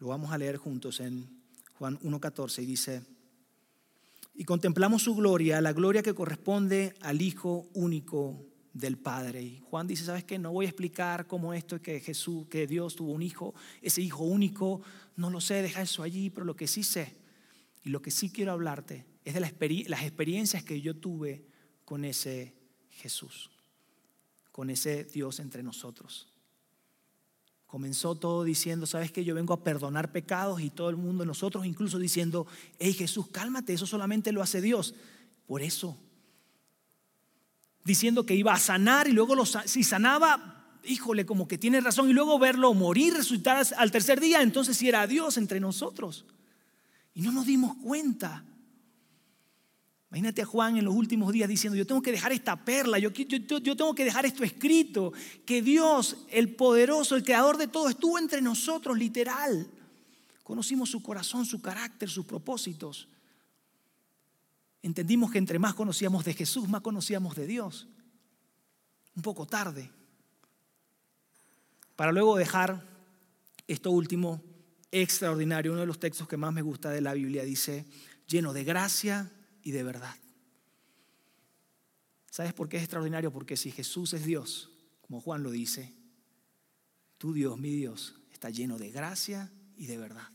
Lo 0.00 0.08
vamos 0.08 0.32
a 0.32 0.38
leer 0.38 0.56
juntos 0.56 0.98
en 0.98 1.40
Juan 1.78 2.00
1.14 2.00 2.64
y 2.64 2.66
dice, 2.66 3.02
y 4.36 4.44
contemplamos 4.44 5.02
su 5.02 5.14
gloria, 5.14 5.60
la 5.60 5.72
gloria 5.72 6.02
que 6.02 6.14
corresponde 6.14 6.94
al 7.00 7.22
Hijo 7.22 7.68
único 7.72 8.44
del 8.74 8.98
Padre. 8.98 9.42
Y 9.42 9.60
Juan 9.60 9.86
dice, 9.86 10.04
¿sabes 10.04 10.24
qué? 10.24 10.38
No 10.38 10.52
voy 10.52 10.66
a 10.66 10.68
explicar 10.68 11.26
cómo 11.26 11.54
esto 11.54 11.76
es 11.76 11.82
que 11.82 12.00
Jesús, 12.00 12.46
que 12.48 12.66
Dios 12.66 12.96
tuvo 12.96 13.12
un 13.12 13.22
hijo, 13.22 13.54
ese 13.80 14.02
hijo 14.02 14.24
único, 14.24 14.82
no 15.16 15.30
lo 15.30 15.40
sé, 15.40 15.62
deja 15.62 15.80
eso 15.80 16.02
allí, 16.02 16.28
pero 16.28 16.44
lo 16.44 16.54
que 16.54 16.66
sí 16.66 16.82
sé 16.82 17.16
y 17.82 17.88
lo 17.88 18.02
que 18.02 18.10
sí 18.10 18.30
quiero 18.30 18.52
hablarte 18.52 19.06
es 19.24 19.34
de 19.34 19.40
las 19.40 20.02
experiencias 20.02 20.62
que 20.62 20.80
yo 20.80 20.96
tuve 20.96 21.46
con 21.84 22.04
ese 22.04 22.54
Jesús, 22.90 23.50
con 24.52 24.68
ese 24.68 25.04
Dios 25.04 25.40
entre 25.40 25.62
nosotros. 25.62 26.35
Comenzó 27.66 28.14
todo 28.14 28.44
diciendo, 28.44 28.86
¿sabes 28.86 29.10
que 29.10 29.24
Yo 29.24 29.34
vengo 29.34 29.52
a 29.52 29.64
perdonar 29.64 30.12
pecados 30.12 30.60
y 30.60 30.70
todo 30.70 30.88
el 30.88 30.96
mundo, 30.96 31.24
nosotros 31.24 31.66
incluso 31.66 31.98
diciendo, 31.98 32.46
hey 32.78 32.92
Jesús, 32.92 33.26
cálmate, 33.28 33.72
eso 33.72 33.86
solamente 33.86 34.32
lo 34.32 34.42
hace 34.42 34.60
Dios. 34.60 34.94
Por 35.46 35.62
eso, 35.62 35.96
diciendo 37.84 38.26
que 38.26 38.34
iba 38.34 38.52
a 38.52 38.58
sanar 38.58 39.08
y 39.08 39.12
luego 39.12 39.34
lo, 39.34 39.46
si 39.46 39.84
sanaba, 39.84 40.78
híjole, 40.84 41.24
como 41.24 41.46
que 41.48 41.58
tiene 41.58 41.80
razón, 41.80 42.10
y 42.10 42.12
luego 42.12 42.38
verlo 42.38 42.74
morir, 42.74 43.14
resucitar 43.14 43.64
al 43.76 43.90
tercer 43.90 44.20
día, 44.20 44.42
entonces 44.42 44.76
si 44.76 44.88
era 44.88 45.06
Dios 45.06 45.36
entre 45.36 45.60
nosotros. 45.60 46.24
Y 47.14 47.22
no 47.22 47.32
nos 47.32 47.46
dimos 47.46 47.76
cuenta. 47.76 48.44
Imagínate 50.16 50.40
a 50.40 50.46
Juan 50.46 50.78
en 50.78 50.86
los 50.86 50.94
últimos 50.94 51.30
días 51.30 51.46
diciendo, 51.46 51.76
yo 51.76 51.86
tengo 51.86 52.00
que 52.00 52.10
dejar 52.10 52.32
esta 52.32 52.64
perla, 52.64 52.98
yo, 52.98 53.10
yo, 53.10 53.76
tengo 53.76 53.94
que 53.94 54.02
dejar 54.02 54.24
esto 54.24 54.44
escrito, 54.44 55.12
que 55.44 55.60
Dios, 55.60 56.16
el 56.30 56.56
poderoso, 56.56 57.16
el 57.16 57.22
creador 57.22 57.58
de 57.58 57.68
todo, 57.68 57.90
estuvo 57.90 58.18
entre 58.18 58.40
nosotros, 58.40 58.96
literal. 58.96 59.70
Conocimos 60.42 60.88
su 60.88 61.02
corazón, 61.02 61.44
su 61.44 61.60
carácter, 61.60 62.08
sus 62.08 62.24
propósitos. 62.24 63.08
Entendimos 64.82 65.30
que 65.30 65.36
entre 65.36 65.58
más 65.58 65.74
conocíamos 65.74 66.24
de 66.24 66.32
Jesús, 66.32 66.66
más 66.66 66.80
conocíamos 66.80 67.36
de 67.36 67.46
Dios. 67.46 67.86
Un 69.14 69.20
poco 69.20 69.44
tarde. 69.44 69.90
Para 71.94 72.10
luego 72.10 72.38
dejar 72.38 72.82
esto 73.68 73.90
último 73.90 74.42
extraordinario, 74.90 75.72
uno 75.72 75.82
de 75.82 75.86
los 75.86 76.00
textos 76.00 76.26
que 76.26 76.38
más 76.38 76.54
me 76.54 76.62
gusta 76.62 76.88
de 76.88 77.02
la 77.02 77.12
Biblia, 77.12 77.44
dice, 77.44 77.84
lleno 78.26 78.54
de 78.54 78.64
gracia 78.64 79.30
y 79.66 79.72
de 79.72 79.82
verdad. 79.82 80.14
¿Sabes 82.30 82.52
por 82.52 82.68
qué 82.68 82.76
es 82.76 82.84
extraordinario? 82.84 83.32
Porque 83.32 83.56
si 83.56 83.72
Jesús 83.72 84.12
es 84.12 84.24
Dios, 84.24 84.70
como 85.00 85.20
Juan 85.20 85.42
lo 85.42 85.50
dice, 85.50 85.92
tu 87.18 87.32
Dios, 87.32 87.58
mi 87.58 87.72
Dios, 87.72 88.14
está 88.32 88.48
lleno 88.48 88.78
de 88.78 88.92
gracia 88.92 89.50
y 89.76 89.86
de 89.86 89.98
verdad. 89.98 90.28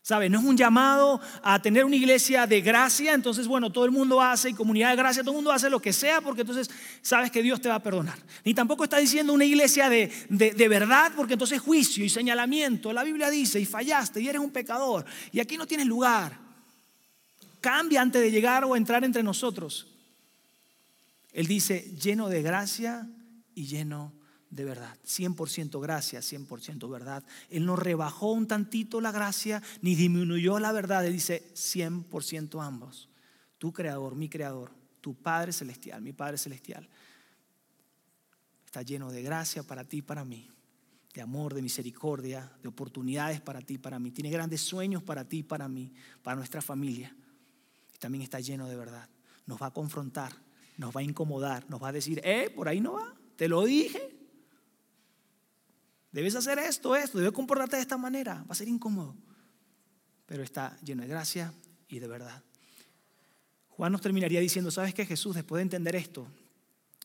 ¿Sabes? 0.00 0.30
No 0.30 0.38
es 0.38 0.46
un 0.46 0.56
llamado 0.56 1.20
a 1.42 1.60
tener 1.60 1.84
una 1.84 1.96
iglesia 1.96 2.46
de 2.46 2.62
gracia, 2.62 3.12
entonces, 3.12 3.46
bueno, 3.46 3.70
todo 3.70 3.84
el 3.84 3.90
mundo 3.90 4.22
hace 4.22 4.48
y 4.48 4.54
comunidad 4.54 4.92
de 4.92 4.96
gracia, 4.96 5.22
todo 5.22 5.32
el 5.32 5.36
mundo 5.36 5.52
hace 5.52 5.68
lo 5.68 5.82
que 5.82 5.92
sea, 5.92 6.22
porque 6.22 6.40
entonces 6.40 6.70
sabes 7.02 7.30
que 7.30 7.42
Dios 7.42 7.60
te 7.60 7.68
va 7.68 7.74
a 7.74 7.82
perdonar. 7.82 8.18
Ni 8.46 8.54
tampoco 8.54 8.84
está 8.84 8.96
diciendo 8.96 9.34
una 9.34 9.44
iglesia 9.44 9.90
de, 9.90 10.10
de, 10.30 10.52
de 10.52 10.68
verdad, 10.68 11.12
porque 11.14 11.34
entonces 11.34 11.60
juicio 11.60 12.02
y 12.02 12.08
señalamiento. 12.08 12.94
La 12.94 13.04
Biblia 13.04 13.28
dice, 13.28 13.60
y 13.60 13.66
fallaste, 13.66 14.22
y 14.22 14.28
eres 14.28 14.40
un 14.40 14.52
pecador, 14.52 15.04
y 15.32 15.40
aquí 15.40 15.58
no 15.58 15.66
tienes 15.66 15.86
lugar 15.86 16.45
cambia 17.66 18.00
antes 18.00 18.22
de 18.22 18.30
llegar 18.30 18.64
o 18.64 18.76
entrar 18.76 19.02
entre 19.02 19.24
nosotros. 19.24 19.88
Él 21.32 21.48
dice, 21.48 21.80
lleno 22.00 22.28
de 22.28 22.40
gracia 22.40 23.10
y 23.56 23.66
lleno 23.66 24.12
de 24.50 24.64
verdad. 24.64 24.96
100% 25.04 25.82
gracia, 25.82 26.20
100% 26.20 26.88
verdad. 26.88 27.24
Él 27.50 27.66
no 27.66 27.74
rebajó 27.74 28.30
un 28.30 28.46
tantito 28.46 29.00
la 29.00 29.10
gracia 29.10 29.60
ni 29.82 29.96
disminuyó 29.96 30.60
la 30.60 30.70
verdad. 30.70 31.04
Él 31.06 31.14
dice 31.14 31.52
100% 31.54 32.64
ambos. 32.64 33.08
Tu 33.58 33.72
creador, 33.72 34.14
mi 34.14 34.28
creador, 34.28 34.70
tu 35.00 35.16
Padre 35.16 35.52
celestial, 35.52 36.00
mi 36.02 36.12
Padre 36.12 36.38
celestial. 36.38 36.88
Está 38.64 38.82
lleno 38.82 39.10
de 39.10 39.22
gracia 39.22 39.64
para 39.64 39.82
ti 39.82 39.96
y 39.96 40.02
para 40.02 40.24
mí. 40.24 40.48
De 41.12 41.20
amor, 41.20 41.52
de 41.52 41.62
misericordia, 41.62 42.48
de 42.62 42.68
oportunidades 42.68 43.40
para 43.40 43.60
ti 43.60 43.74
y 43.74 43.78
para 43.78 43.98
mí. 43.98 44.12
Tiene 44.12 44.30
grandes 44.30 44.60
sueños 44.60 45.02
para 45.02 45.24
ti 45.24 45.38
y 45.38 45.42
para 45.42 45.66
mí, 45.66 45.92
para 46.22 46.36
nuestra 46.36 46.62
familia 46.62 47.12
también 47.98 48.22
está 48.22 48.40
lleno 48.40 48.68
de 48.68 48.76
verdad. 48.76 49.08
Nos 49.46 49.60
va 49.60 49.66
a 49.66 49.72
confrontar, 49.72 50.32
nos 50.76 50.94
va 50.94 51.00
a 51.00 51.04
incomodar, 51.04 51.68
nos 51.70 51.82
va 51.82 51.88
a 51.88 51.92
decir, 51.92 52.20
eh, 52.24 52.50
por 52.54 52.68
ahí 52.68 52.80
no 52.80 52.94
va, 52.94 53.14
te 53.36 53.48
lo 53.48 53.64
dije. 53.64 54.14
Debes 56.12 56.34
hacer 56.34 56.58
esto, 56.58 56.96
esto, 56.96 57.18
debes 57.18 57.32
comportarte 57.32 57.76
de 57.76 57.82
esta 57.82 57.96
manera, 57.96 58.44
va 58.48 58.52
a 58.52 58.54
ser 58.54 58.68
incómodo. 58.68 59.14
Pero 60.26 60.42
está 60.42 60.78
lleno 60.80 61.02
de 61.02 61.08
gracia 61.08 61.52
y 61.88 61.98
de 61.98 62.08
verdad. 62.08 62.42
Juan 63.68 63.92
nos 63.92 64.00
terminaría 64.00 64.40
diciendo, 64.40 64.70
¿sabes 64.70 64.94
qué 64.94 65.04
Jesús, 65.04 65.34
después 65.34 65.58
de 65.58 65.64
entender 65.64 65.94
esto, 65.96 66.26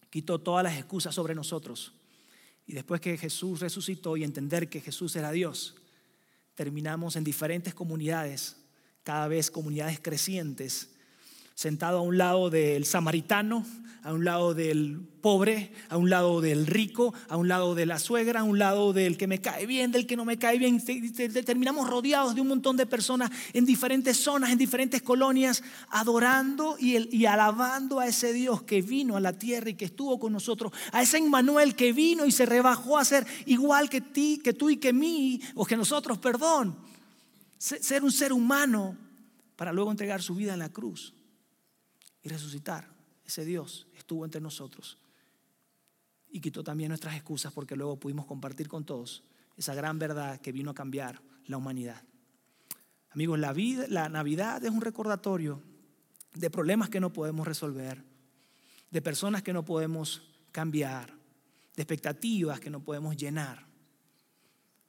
quitó 0.09 0.39
todas 0.39 0.63
las 0.63 0.77
excusas 0.77 1.13
sobre 1.13 1.35
nosotros? 1.35 1.93
Y 2.65 2.73
después 2.73 3.01
que 3.01 3.17
Jesús 3.17 3.59
resucitó 3.59 4.15
y 4.15 4.23
entender 4.23 4.69
que 4.69 4.79
Jesús 4.79 5.15
era 5.17 5.31
Dios, 5.31 5.75
terminamos 6.55 7.17
en 7.17 7.25
diferentes 7.25 7.73
comunidades 7.73 8.60
cada 9.03 9.27
vez 9.27 9.51
comunidades 9.51 9.99
crecientes, 9.99 10.89
sentado 11.55 11.99
a 11.99 12.01
un 12.01 12.17
lado 12.17 12.49
del 12.49 12.85
samaritano, 12.85 13.65
a 14.03 14.13
un 14.13 14.25
lado 14.25 14.55
del 14.55 14.99
pobre, 15.21 15.71
a 15.89 15.97
un 15.97 16.09
lado 16.09 16.41
del 16.41 16.65
rico, 16.65 17.13
a 17.29 17.37
un 17.37 17.47
lado 17.47 17.75
de 17.75 17.85
la 17.85 17.99
suegra, 17.99 18.39
a 18.39 18.43
un 18.43 18.57
lado 18.57 18.93
del 18.93 19.15
que 19.15 19.27
me 19.27 19.41
cae 19.41 19.67
bien, 19.67 19.91
del 19.91 20.07
que 20.07 20.15
no 20.15 20.25
me 20.25 20.37
cae 20.37 20.57
bien. 20.57 20.83
Terminamos 21.45 21.87
rodeados 21.87 22.33
de 22.33 22.41
un 22.41 22.47
montón 22.47 22.77
de 22.77 22.87
personas 22.87 23.29
en 23.53 23.65
diferentes 23.65 24.17
zonas, 24.17 24.51
en 24.51 24.57
diferentes 24.57 25.03
colonias, 25.03 25.63
adorando 25.89 26.77
y, 26.79 27.25
alabando 27.25 27.99
a 27.99 28.07
ese 28.07 28.33
Dios 28.33 28.63
que 28.63 28.81
vino 28.81 29.17
a 29.17 29.19
la 29.19 29.33
tierra 29.33 29.69
y 29.69 29.75
que 29.75 29.85
estuvo 29.85 30.19
con 30.19 30.33
nosotros, 30.33 30.71
a 30.91 31.03
ese 31.03 31.17
Emmanuel 31.17 31.75
que 31.75 31.93
vino 31.93 32.25
y 32.25 32.31
se 32.31 32.47
rebajó 32.47 32.97
a 32.97 33.05
ser 33.05 33.27
igual 33.45 33.87
que 33.89 34.01
ti, 34.01 34.41
que 34.43 34.53
tú 34.53 34.71
y 34.71 34.77
que 34.77 34.93
mí, 34.93 35.39
o 35.53 35.65
que 35.65 35.77
nosotros, 35.77 36.17
perdón 36.17 36.91
ser 37.61 38.03
un 38.03 38.11
ser 38.11 38.33
humano 38.33 38.97
para 39.55 39.71
luego 39.71 39.91
entregar 39.91 40.23
su 40.23 40.33
vida 40.33 40.53
en 40.53 40.59
la 40.59 40.69
cruz 40.69 41.13
y 42.23 42.29
resucitar. 42.29 42.89
Ese 43.23 43.45
Dios 43.45 43.87
estuvo 43.95 44.25
entre 44.25 44.41
nosotros 44.41 44.97
y 46.31 46.41
quitó 46.41 46.63
también 46.63 46.89
nuestras 46.89 47.15
excusas 47.15 47.53
porque 47.53 47.75
luego 47.75 47.99
pudimos 47.99 48.25
compartir 48.25 48.67
con 48.67 48.83
todos 48.83 49.23
esa 49.55 49.75
gran 49.75 49.99
verdad 49.99 50.41
que 50.41 50.51
vino 50.51 50.71
a 50.71 50.73
cambiar 50.73 51.21
la 51.45 51.57
humanidad. 51.57 52.01
Amigos, 53.11 53.37
la, 53.37 53.53
la 53.89 54.09
Navidad 54.09 54.63
es 54.65 54.71
un 54.71 54.81
recordatorio 54.81 55.61
de 56.33 56.49
problemas 56.49 56.89
que 56.89 56.99
no 56.99 57.13
podemos 57.13 57.45
resolver, 57.45 58.03
de 58.89 59.01
personas 59.03 59.43
que 59.43 59.53
no 59.53 59.63
podemos 59.63 60.23
cambiar, 60.51 61.13
de 61.75 61.83
expectativas 61.83 62.59
que 62.59 62.71
no 62.71 62.79
podemos 62.79 63.15
llenar. 63.17 63.67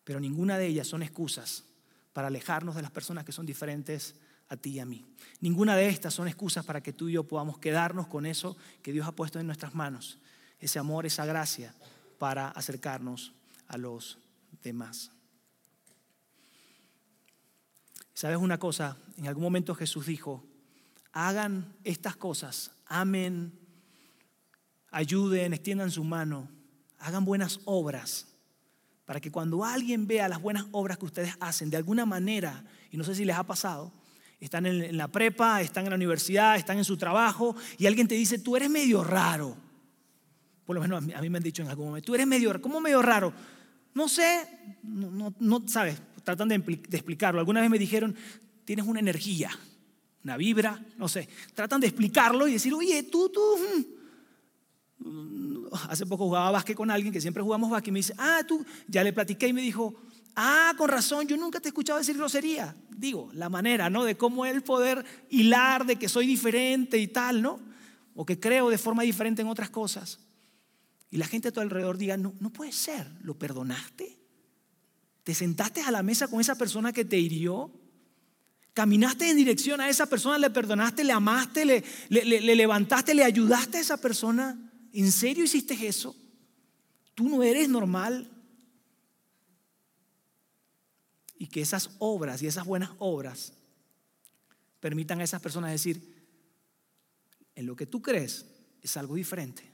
Pero 0.05 0.21
ninguna 0.21 0.57
de 0.57 0.69
ellas 0.69 0.87
son 0.87 1.03
excusas 1.03 1.65
para 2.13 2.29
alejarnos 2.29 2.77
de 2.77 2.83
las 2.83 2.91
personas 2.91 3.25
que 3.25 3.33
son 3.33 3.47
diferentes 3.47 4.15
a 4.49 4.57
ti 4.57 4.71
y 4.71 4.81
a 4.81 4.87
mí. 4.87 5.05
Ninguna 5.41 5.77
de 5.77 5.89
estas 5.89 6.15
son 6.15 6.29
excusas 6.29 6.65
para 6.65 6.83
que 6.83 6.93
tú 6.93 7.09
y 7.09 7.13
yo 7.13 7.25
podamos 7.25 7.59
quedarnos 7.59 8.07
con 8.07 8.27
eso 8.27 8.57
que 8.83 8.93
Dios 8.93 9.07
ha 9.07 9.13
puesto 9.13 9.41
en 9.41 9.47
nuestras 9.47 9.75
manos, 9.75 10.19
ese 10.61 10.79
amor, 10.79 11.07
esa 11.07 11.25
gracia 11.25 11.75
para 12.19 12.49
acercarnos 12.49 13.33
a 13.69 13.79
los 13.79 14.19
demás. 14.63 15.11
¿Sabes 18.15 18.37
una 18.37 18.59
cosa? 18.59 18.97
En 19.17 19.27
algún 19.27 19.43
momento 19.43 19.75
Jesús 19.75 20.07
dijo 20.07 20.45
hagan 21.13 21.77
estas 21.85 22.17
cosas, 22.17 22.71
amen, 22.87 23.53
ayuden, 24.91 25.53
extiendan 25.53 25.91
su 25.91 26.05
mano, 26.05 26.49
hagan 26.99 27.25
buenas 27.25 27.61
obras, 27.65 28.27
para 29.13 29.21
que 29.21 29.31
cuando 29.31 29.63
alguien 29.63 30.07
vea 30.07 30.27
las 30.27 30.41
buenas 30.41 30.65
obras 30.73 30.97
que 30.97 31.05
ustedes 31.05 31.35
hacen, 31.39 31.69
de 31.69 31.77
alguna 31.77 32.07
manera, 32.07 32.65
y 32.91 32.97
no 32.97 33.05
sé 33.05 33.15
si 33.15 33.27
les 33.27 33.37
ha 33.37 33.43
pasado, 33.43 33.93
están 34.41 34.65
en 34.65 34.97
la 34.97 35.07
prepa, 35.07 35.61
están 35.61 35.85
en 35.85 35.91
la 35.91 35.97
universidad, 35.97 36.57
están 36.57 36.79
en 36.79 36.85
su 36.87 36.97
trabajo, 36.97 37.55
y 37.77 37.85
alguien 37.85 38.09
te 38.09 38.15
dice, 38.15 38.39
tú 38.39 38.57
eres 38.57 38.71
medio 38.71 39.05
raro. 39.05 39.55
Por 40.65 40.77
lo 40.77 40.81
menos 40.81 41.05
a 41.15 41.21
mí, 41.21 41.29
me 41.29 41.37
han 41.37 41.45
dicho 41.45 41.61
en 41.61 41.69
algún 41.69 41.89
momento, 41.89 42.07
tú 42.07 42.15
eres 42.15 42.27
medio 42.27 42.55
raro. 42.55 42.63
¿Cómo 42.63 42.81
medio 42.81 43.03
raro? 43.03 43.35
No 43.93 44.09
sé, 44.09 44.49
no, 44.83 45.63
sabes, 45.69 46.01
tratan 46.25 46.49
de, 46.49 46.57
de 46.57 46.97
explicarlo. 46.97 47.39
Alguna 47.39 47.61
vez 47.61 47.69
me 47.69 47.79
dijeron, 47.79 48.17
tienes 48.65 48.87
una 48.87 49.01
energía, 49.01 49.51
una 50.25 50.39
vibra, 50.39 50.83
no 50.97 51.07
sé. 51.07 51.29
Tratan 51.53 51.83
de 51.83 51.89
explicarlo 51.89 52.49
y 52.49 52.55
decir, 52.55 52.73
oye, 52.73 53.03
tú, 53.03 53.29
tú. 53.29 53.41
Mm". 55.73 55.91
Hace 55.91 56.07
poco 56.07 56.27
jugaba 56.27 56.51
básquet 56.51 56.77
con 56.77 56.91
alguien 56.91 57.13
que 57.13 57.21
siempre 57.21 57.43
jugamos 57.43 57.71
básquet 57.71 57.89
y 57.89 57.93
me 57.93 57.99
dice, 58.01 58.15
ah, 58.19 58.41
tú, 58.47 58.65
ya 58.87 59.03
le 59.03 59.13
platiqué 59.13 59.49
y 59.49 59.53
me 59.53 59.63
dijo, 59.63 59.95
ah, 60.37 60.75
con 60.77 60.89
razón, 60.89 61.27
yo 61.27 61.37
nunca 61.37 61.61
te 61.61 61.69
he 61.69 61.71
escuchado 61.71 61.99
decir 61.99 62.17
grosería. 62.17 62.77
Digo, 62.91 63.31
la 63.33 63.49
manera, 63.49 63.91
¿no? 63.91 64.05
De 64.05 64.17
cómo 64.17 64.47
él 64.47 64.63
poder 64.63 65.05
hilar 65.31 65.87
de 65.87 65.97
que 65.97 66.09
soy 66.09 66.27
diferente 66.27 66.99
y 66.99 67.09
tal, 67.09 67.43
¿no? 67.43 67.61
O 68.15 68.27
que 68.27 68.39
creo 68.39 68.71
de 68.71 68.79
forma 68.79 69.03
diferente 69.03 69.43
en 69.43 69.49
otras 69.49 69.71
cosas. 69.71 70.21
Y 71.11 71.17
la 71.17 71.27
gente 71.27 71.49
a 71.49 71.53
tu 71.53 71.61
alrededor 71.61 71.99
diga, 71.99 72.17
no, 72.17 72.35
no 72.41 72.51
puede 72.51 72.73
ser, 72.73 73.11
¿lo 73.23 73.39
perdonaste? 73.39 74.19
¿Te 75.25 75.35
sentaste 75.35 75.83
a 75.83 75.91
la 75.91 76.03
mesa 76.03 76.29
con 76.29 76.41
esa 76.41 76.57
persona 76.57 76.93
que 76.93 77.05
te 77.05 77.19
hirió? 77.19 77.71
¿Caminaste 78.75 79.31
en 79.31 79.37
dirección 79.37 79.81
a 79.81 79.89
esa 79.89 80.07
persona? 80.07 80.39
¿Le 80.39 80.51
perdonaste? 80.51 81.05
¿Le 81.05 81.13
amaste? 81.13 81.65
¿Le, 81.65 81.85
le, 82.09 82.57
levantaste? 82.57 83.15
¿Le 83.15 83.25
ayudaste 83.25 83.79
a 83.79 83.81
esa 83.83 83.99
persona? 83.99 84.72
¿En 84.93 85.11
serio 85.11 85.45
hiciste 85.45 85.75
eso? 85.87 86.15
Tú 87.15 87.29
no 87.29 87.43
eres 87.43 87.69
normal. 87.69 88.29
Y 91.39 91.47
que 91.49 91.61
esas 91.61 91.91
obras 91.99 92.43
y 92.43 92.47
esas 92.47 92.67
buenas 92.67 92.91
obras 92.99 93.53
permitan 94.81 95.21
a 95.21 95.25
esas 95.25 95.41
personas 95.41 95.73
decir, 95.73 96.01
en 97.55 97.67
lo 97.67 97.75
que 97.75 97.87
tú 97.87 98.01
crees 98.01 98.47
es 98.81 98.97
algo 98.97 99.15
diferente. 99.15 99.71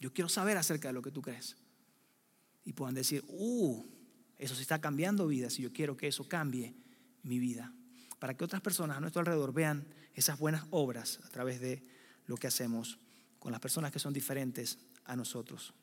Yo 0.00 0.12
quiero 0.12 0.28
saber 0.28 0.56
acerca 0.56 0.88
de 0.88 0.94
lo 0.94 1.02
que 1.02 1.10
tú 1.10 1.22
crees. 1.22 1.56
Y 2.64 2.72
puedan 2.72 2.94
decir, 2.94 3.24
uh, 3.28 3.86
eso 4.36 4.54
se 4.54 4.62
está 4.62 4.80
cambiando 4.80 5.26
vidas 5.26 5.58
y 5.58 5.62
yo 5.62 5.72
quiero 5.72 5.96
que 5.96 6.08
eso 6.08 6.28
cambie 6.28 6.74
mi 7.22 7.38
vida. 7.38 7.72
Para 8.18 8.36
que 8.36 8.44
otras 8.44 8.60
personas 8.60 8.96
a 8.96 9.00
nuestro 9.00 9.20
alrededor 9.20 9.52
vean 9.52 9.86
esas 10.14 10.38
buenas 10.38 10.64
obras 10.70 11.20
a 11.24 11.28
través 11.28 11.60
de 11.60 11.86
lo 12.26 12.36
que 12.36 12.46
hacemos 12.46 12.98
con 13.44 13.52
las 13.52 13.60
personas 13.60 13.92
que 13.92 13.98
son 13.98 14.14
diferentes 14.14 14.78
a 15.04 15.14
nosotros. 15.14 15.74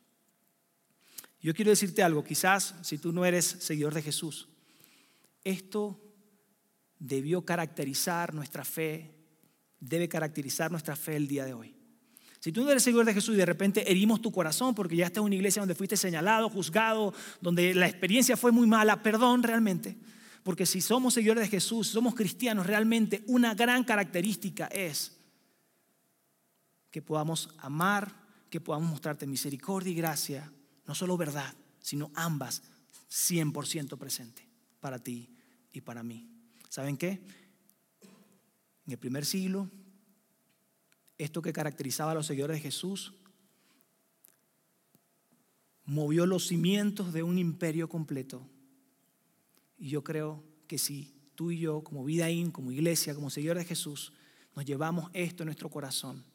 Yo 1.39 1.53
quiero 1.53 1.69
decirte 1.69 2.01
algo, 2.01 2.23
quizás 2.23 2.73
si 2.81 2.97
tú 2.97 3.13
no 3.13 3.23
eres 3.23 3.45
seguidor 3.45 3.93
de 3.93 4.01
Jesús, 4.01 4.49
esto 5.43 6.01
debió 6.97 7.45
caracterizar 7.45 8.33
nuestra 8.33 8.65
fe, 8.65 9.13
debe 9.79 10.09
caracterizar 10.09 10.71
nuestra 10.71 10.95
fe 10.95 11.15
el 11.15 11.27
día 11.27 11.45
de 11.45 11.53
hoy. 11.53 11.75
Si 12.39 12.51
tú 12.51 12.63
no 12.63 12.71
eres 12.71 12.81
seguidor 12.81 13.05
de 13.05 13.13
Jesús 13.13 13.35
y 13.35 13.37
de 13.37 13.45
repente 13.45 13.91
herimos 13.91 14.23
tu 14.23 14.31
corazón 14.31 14.73
porque 14.73 14.95
ya 14.95 15.05
estás 15.05 15.21
en 15.21 15.25
una 15.25 15.35
iglesia 15.35 15.61
donde 15.61 15.75
fuiste 15.75 15.97
señalado, 15.97 16.49
juzgado, 16.49 17.13
donde 17.41 17.75
la 17.75 17.87
experiencia 17.87 18.35
fue 18.35 18.51
muy 18.51 18.65
mala, 18.65 19.03
perdón 19.03 19.43
realmente. 19.43 19.99
Porque 20.41 20.65
si 20.65 20.81
somos 20.81 21.13
seguidores 21.13 21.43
de 21.43 21.49
Jesús, 21.49 21.89
somos 21.89 22.15
cristianos, 22.15 22.65
realmente 22.65 23.23
una 23.27 23.53
gran 23.53 23.83
característica 23.83 24.65
es 24.65 25.20
que 26.91 27.01
podamos 27.01 27.49
amar, 27.57 28.13
que 28.49 28.61
podamos 28.61 28.89
mostrarte 28.89 29.25
misericordia 29.25 29.91
y 29.91 29.95
gracia, 29.95 30.51
no 30.85 30.93
solo 30.93 31.17
verdad, 31.17 31.55
sino 31.79 32.11
ambas 32.13 32.61
100% 33.09 33.97
presente 33.97 34.47
para 34.79 34.99
ti 34.99 35.29
y 35.71 35.81
para 35.81 36.03
mí. 36.03 36.29
¿Saben 36.69 36.97
qué? 36.97 37.21
En 38.85 38.91
el 38.91 38.99
primer 38.99 39.25
siglo 39.25 39.69
esto 41.23 41.41
que 41.43 41.53
caracterizaba 41.53 42.11
a 42.11 42.15
los 42.15 42.25
seguidores 42.25 42.57
de 42.57 42.61
Jesús, 42.61 43.13
movió 45.85 46.25
los 46.25 46.47
cimientos 46.47 47.13
de 47.13 47.21
un 47.21 47.37
imperio 47.37 47.87
completo. 47.87 48.47
Y 49.77 49.89
yo 49.89 50.03
creo 50.03 50.43
que 50.67 50.79
si 50.79 51.13
tú 51.35 51.51
y 51.51 51.59
yo, 51.59 51.83
como 51.83 52.03
Vidaín, 52.03 52.49
como 52.49 52.71
iglesia, 52.71 53.13
como 53.13 53.29
seguidores 53.29 53.65
de 53.65 53.69
Jesús, 53.69 54.13
nos 54.55 54.65
llevamos 54.65 55.11
esto 55.13 55.43
en 55.43 55.47
nuestro 55.47 55.69
corazón 55.69 56.25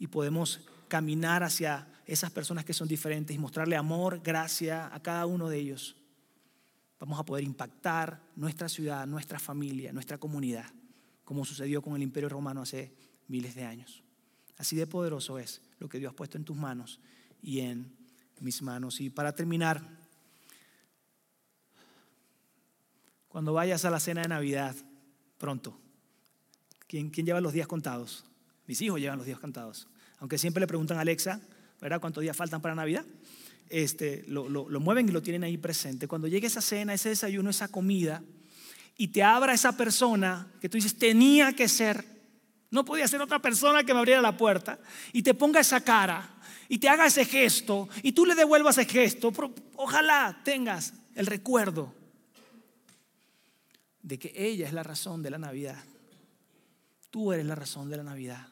y 0.00 0.08
podemos 0.08 0.66
caminar 0.88 1.44
hacia 1.44 1.86
esas 2.06 2.32
personas 2.32 2.64
que 2.64 2.72
son 2.72 2.88
diferentes 2.88 3.36
y 3.36 3.38
mostrarle 3.38 3.76
amor, 3.76 4.20
gracia 4.24 4.92
a 4.92 5.00
cada 5.00 5.26
uno 5.26 5.48
de 5.48 5.58
ellos, 5.58 5.94
vamos 6.98 7.20
a 7.20 7.24
poder 7.24 7.44
impactar 7.44 8.20
nuestra 8.34 8.68
ciudad, 8.68 9.06
nuestra 9.06 9.38
familia, 9.38 9.92
nuestra 9.92 10.18
comunidad, 10.18 10.64
como 11.22 11.44
sucedió 11.44 11.82
con 11.82 11.94
el 11.94 12.02
imperio 12.02 12.30
romano 12.30 12.62
hace 12.62 12.92
miles 13.28 13.54
de 13.54 13.64
años. 13.64 14.02
Así 14.56 14.74
de 14.74 14.86
poderoso 14.86 15.38
es 15.38 15.60
lo 15.78 15.88
que 15.88 15.98
Dios 15.98 16.12
ha 16.12 16.16
puesto 16.16 16.38
en 16.38 16.44
tus 16.44 16.56
manos 16.56 16.98
y 17.42 17.60
en 17.60 17.94
mis 18.40 18.62
manos. 18.62 19.00
Y 19.00 19.10
para 19.10 19.34
terminar, 19.34 19.86
cuando 23.28 23.52
vayas 23.52 23.84
a 23.84 23.90
la 23.90 24.00
cena 24.00 24.22
de 24.22 24.28
Navidad, 24.28 24.74
pronto, 25.36 25.78
¿quién, 26.86 27.10
quién 27.10 27.26
lleva 27.26 27.40
los 27.42 27.52
días 27.52 27.68
contados? 27.68 28.24
Mis 28.66 28.80
hijos 28.80 28.98
llevan 28.98 29.18
los 29.18 29.26
días 29.26 29.38
contados. 29.38 29.89
Aunque 30.20 30.38
siempre 30.38 30.60
le 30.60 30.66
preguntan 30.66 30.98
a 30.98 31.00
Alexa, 31.00 31.40
¿verdad? 31.80 32.00
¿Cuántos 32.00 32.22
días 32.22 32.36
faltan 32.36 32.62
para 32.62 32.74
Navidad? 32.74 33.04
Este, 33.68 34.24
lo, 34.28 34.48
lo 34.48 34.80
mueven 34.80 35.08
y 35.08 35.12
lo 35.12 35.22
tienen 35.22 35.44
ahí 35.44 35.56
presente. 35.56 36.06
Cuando 36.06 36.28
llegue 36.28 36.46
esa 36.46 36.60
cena, 36.60 36.94
ese 36.94 37.08
desayuno, 37.08 37.50
esa 37.50 37.68
comida, 37.68 38.22
y 38.96 39.08
te 39.08 39.22
abra 39.22 39.54
esa 39.54 39.76
persona 39.76 40.46
que 40.60 40.68
tú 40.68 40.76
dices, 40.76 40.96
tenía 40.96 41.52
que 41.52 41.68
ser 41.68 42.04
no 42.70 42.84
podía 42.84 43.08
ser 43.08 43.20
otra 43.20 43.40
persona 43.40 43.82
que 43.82 43.92
me 43.92 43.98
abriera 43.98 44.20
la 44.20 44.36
puerta 44.36 44.78
y 45.12 45.22
te 45.22 45.34
ponga 45.34 45.60
esa 45.60 45.80
cara 45.80 46.36
y 46.68 46.78
te 46.78 46.88
haga 46.88 47.06
ese 47.06 47.24
gesto 47.24 47.88
y 48.02 48.12
tú 48.12 48.24
le 48.24 48.34
devuelvas 48.34 48.78
ese 48.78 48.88
gesto. 48.88 49.32
Ojalá 49.74 50.40
tengas 50.44 50.94
el 51.16 51.26
recuerdo 51.26 51.92
de 54.02 54.18
que 54.18 54.32
ella 54.36 54.66
es 54.66 54.72
la 54.72 54.84
razón 54.84 55.22
de 55.22 55.30
la 55.30 55.38
Navidad. 55.38 55.82
Tú 57.10 57.32
eres 57.32 57.44
la 57.44 57.56
razón 57.56 57.90
de 57.90 57.96
la 57.96 58.04
Navidad. 58.04 58.46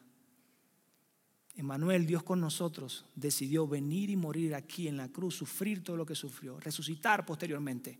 Emmanuel, 1.59 2.07
Dios 2.07 2.23
con 2.23 2.41
nosotros, 2.41 3.05
decidió 3.17 3.67
venir 3.67 4.11
y 4.11 4.17
morir 4.17 4.55
aquí 4.55 4.87
en 4.87 4.97
la 4.97 5.09
cruz, 5.09 5.35
sufrir 5.35 5.83
todo 5.83 5.97
lo 5.97 6.07
que 6.07 6.15
sufrió, 6.15 6.61
resucitar 6.61 7.27
posteriormente 7.27 7.99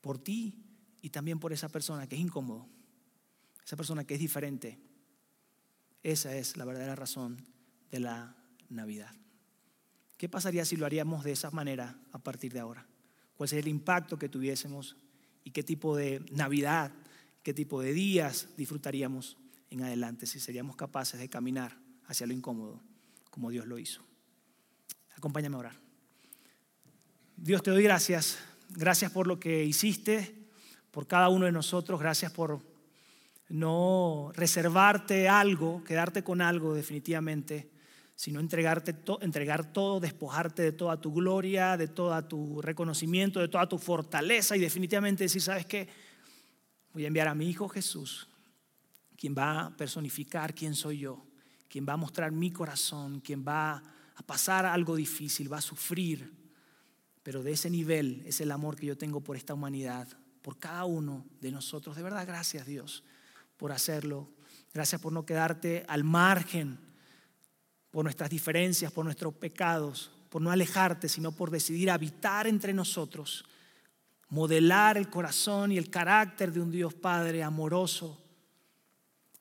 por 0.00 0.18
ti 0.18 0.62
y 1.02 1.10
también 1.10 1.40
por 1.40 1.52
esa 1.52 1.68
persona 1.68 2.06
que 2.06 2.14
es 2.14 2.20
incómodo, 2.20 2.68
esa 3.64 3.76
persona 3.76 4.04
que 4.04 4.14
es 4.14 4.20
diferente, 4.20 4.78
esa 6.04 6.36
es 6.36 6.56
la 6.56 6.64
verdadera 6.64 6.94
razón 6.94 7.44
de 7.90 7.98
la 7.98 8.36
Navidad. 8.68 9.12
¿Qué 10.16 10.28
pasaría 10.28 10.64
si 10.64 10.76
lo 10.76 10.86
haríamos 10.86 11.24
de 11.24 11.32
esa 11.32 11.50
manera 11.50 11.98
a 12.12 12.20
partir 12.20 12.52
de 12.52 12.60
ahora? 12.60 12.86
¿Cuál 13.36 13.48
sería 13.48 13.62
el 13.62 13.68
impacto 13.68 14.20
que 14.20 14.28
tuviésemos 14.28 14.94
y 15.42 15.50
qué 15.50 15.64
tipo 15.64 15.96
de 15.96 16.24
Navidad, 16.30 16.92
qué 17.42 17.52
tipo 17.52 17.82
de 17.82 17.92
días 17.92 18.50
disfrutaríamos 18.56 19.36
en 19.68 19.82
adelante 19.82 20.26
si 20.26 20.38
seríamos 20.38 20.76
capaces 20.76 21.18
de 21.18 21.28
caminar 21.28 21.84
hacia 22.06 22.26
lo 22.26 22.32
incómodo 22.32 22.80
como 23.30 23.50
Dios 23.50 23.66
lo 23.66 23.78
hizo? 23.78 24.02
Acompáñame 25.16 25.56
a 25.56 25.60
orar. 25.60 25.80
Dios 27.36 27.62
te 27.62 27.70
doy 27.70 27.82
gracias. 27.82 28.38
Gracias 28.70 29.10
por 29.12 29.26
lo 29.26 29.38
que 29.38 29.64
hiciste, 29.64 30.34
por 30.90 31.06
cada 31.06 31.28
uno 31.28 31.46
de 31.46 31.52
nosotros. 31.52 32.00
Gracias 32.00 32.32
por 32.32 32.60
no 33.48 34.32
reservarte 34.34 35.28
algo, 35.28 35.84
quedarte 35.84 36.24
con 36.24 36.40
algo 36.40 36.74
definitivamente, 36.74 37.70
sino 38.14 38.40
entregarte 38.40 38.96
entregar 39.20 39.72
todo, 39.72 40.00
despojarte 40.00 40.62
de 40.62 40.72
toda 40.72 41.00
tu 41.00 41.12
gloria, 41.12 41.76
de 41.76 41.88
todo 41.88 42.24
tu 42.24 42.62
reconocimiento, 42.62 43.40
de 43.40 43.48
toda 43.48 43.68
tu 43.68 43.78
fortaleza 43.78 44.56
y 44.56 44.60
definitivamente 44.60 45.24
decir, 45.24 45.42
¿sabes 45.42 45.66
qué? 45.66 45.88
Voy 46.92 47.04
a 47.04 47.08
enviar 47.08 47.28
a 47.28 47.34
mi 47.34 47.48
Hijo 47.48 47.68
Jesús, 47.68 48.26
quien 49.16 49.34
va 49.36 49.66
a 49.66 49.76
personificar 49.76 50.54
quién 50.54 50.74
soy 50.74 51.00
yo, 51.00 51.25
quien 51.76 51.84
va 51.86 51.92
a 51.92 51.98
mostrar 51.98 52.32
mi 52.32 52.50
corazón, 52.50 53.20
quien 53.20 53.44
va 53.46 53.82
a 54.14 54.22
pasar 54.22 54.64
algo 54.64 54.96
difícil, 54.96 55.52
va 55.52 55.58
a 55.58 55.60
sufrir, 55.60 56.32
pero 57.22 57.42
de 57.42 57.52
ese 57.52 57.68
nivel 57.68 58.22
es 58.24 58.40
el 58.40 58.50
amor 58.50 58.76
que 58.76 58.86
yo 58.86 58.96
tengo 58.96 59.20
por 59.20 59.36
esta 59.36 59.52
humanidad, 59.52 60.08
por 60.40 60.58
cada 60.58 60.86
uno 60.86 61.26
de 61.38 61.52
nosotros. 61.52 61.94
De 61.94 62.02
verdad, 62.02 62.26
gracias 62.26 62.64
Dios 62.64 63.04
por 63.58 63.72
hacerlo. 63.72 64.26
Gracias 64.72 65.02
por 65.02 65.12
no 65.12 65.26
quedarte 65.26 65.84
al 65.86 66.02
margen 66.02 66.78
por 67.90 68.04
nuestras 68.04 68.30
diferencias, 68.30 68.90
por 68.90 69.04
nuestros 69.04 69.34
pecados, 69.34 70.10
por 70.30 70.40
no 70.40 70.50
alejarte, 70.50 71.10
sino 71.10 71.32
por 71.32 71.50
decidir 71.50 71.90
habitar 71.90 72.46
entre 72.46 72.72
nosotros, 72.72 73.44
modelar 74.30 74.96
el 74.96 75.10
corazón 75.10 75.72
y 75.72 75.76
el 75.76 75.90
carácter 75.90 76.54
de 76.54 76.62
un 76.62 76.70
Dios 76.70 76.94
Padre 76.94 77.42
amoroso, 77.42 78.24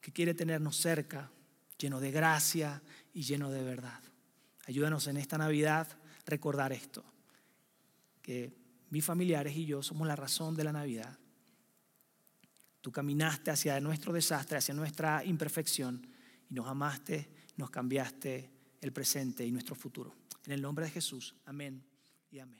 que 0.02 0.12
quiere 0.12 0.34
tenernos 0.34 0.76
cerca, 0.76 1.32
lleno 1.78 2.00
de 2.00 2.12
gracia 2.12 2.82
y 3.14 3.24
lleno 3.24 3.52
de 3.52 3.64
verdad. 3.64 4.02
Ayúdanos 4.66 5.08
en 5.08 5.18
esta 5.18 5.38
Navidad 5.38 5.88
recordar 6.26 6.74
esto, 6.74 7.04
que 8.22 8.54
mis 8.90 9.06
familiares 9.06 9.56
y 9.56 9.66
yo 9.66 9.84
somos 9.84 10.08
la 10.08 10.16
razón 10.16 10.56
de 10.56 10.64
la 10.64 10.72
Navidad. 10.72 11.18
Tú 12.82 12.92
caminaste 12.92 13.52
hacia 13.52 13.80
nuestro 13.80 14.14
desastre, 14.14 14.58
hacia 14.58 14.74
nuestra 14.74 15.24
imperfección 15.24 16.08
y 16.50 16.54
nos 16.54 16.68
amaste, 16.68 17.30
nos 17.58 17.70
cambiaste 17.70 18.50
el 18.82 18.92
presente 18.92 19.46
y 19.46 19.52
nuestro 19.52 19.76
futuro. 19.76 20.16
En 20.46 20.52
el 20.54 20.62
nombre 20.62 20.86
de 20.86 20.92
Jesús, 20.92 21.36
amén 21.46 21.84
y 22.32 22.40
amén. 22.40 22.60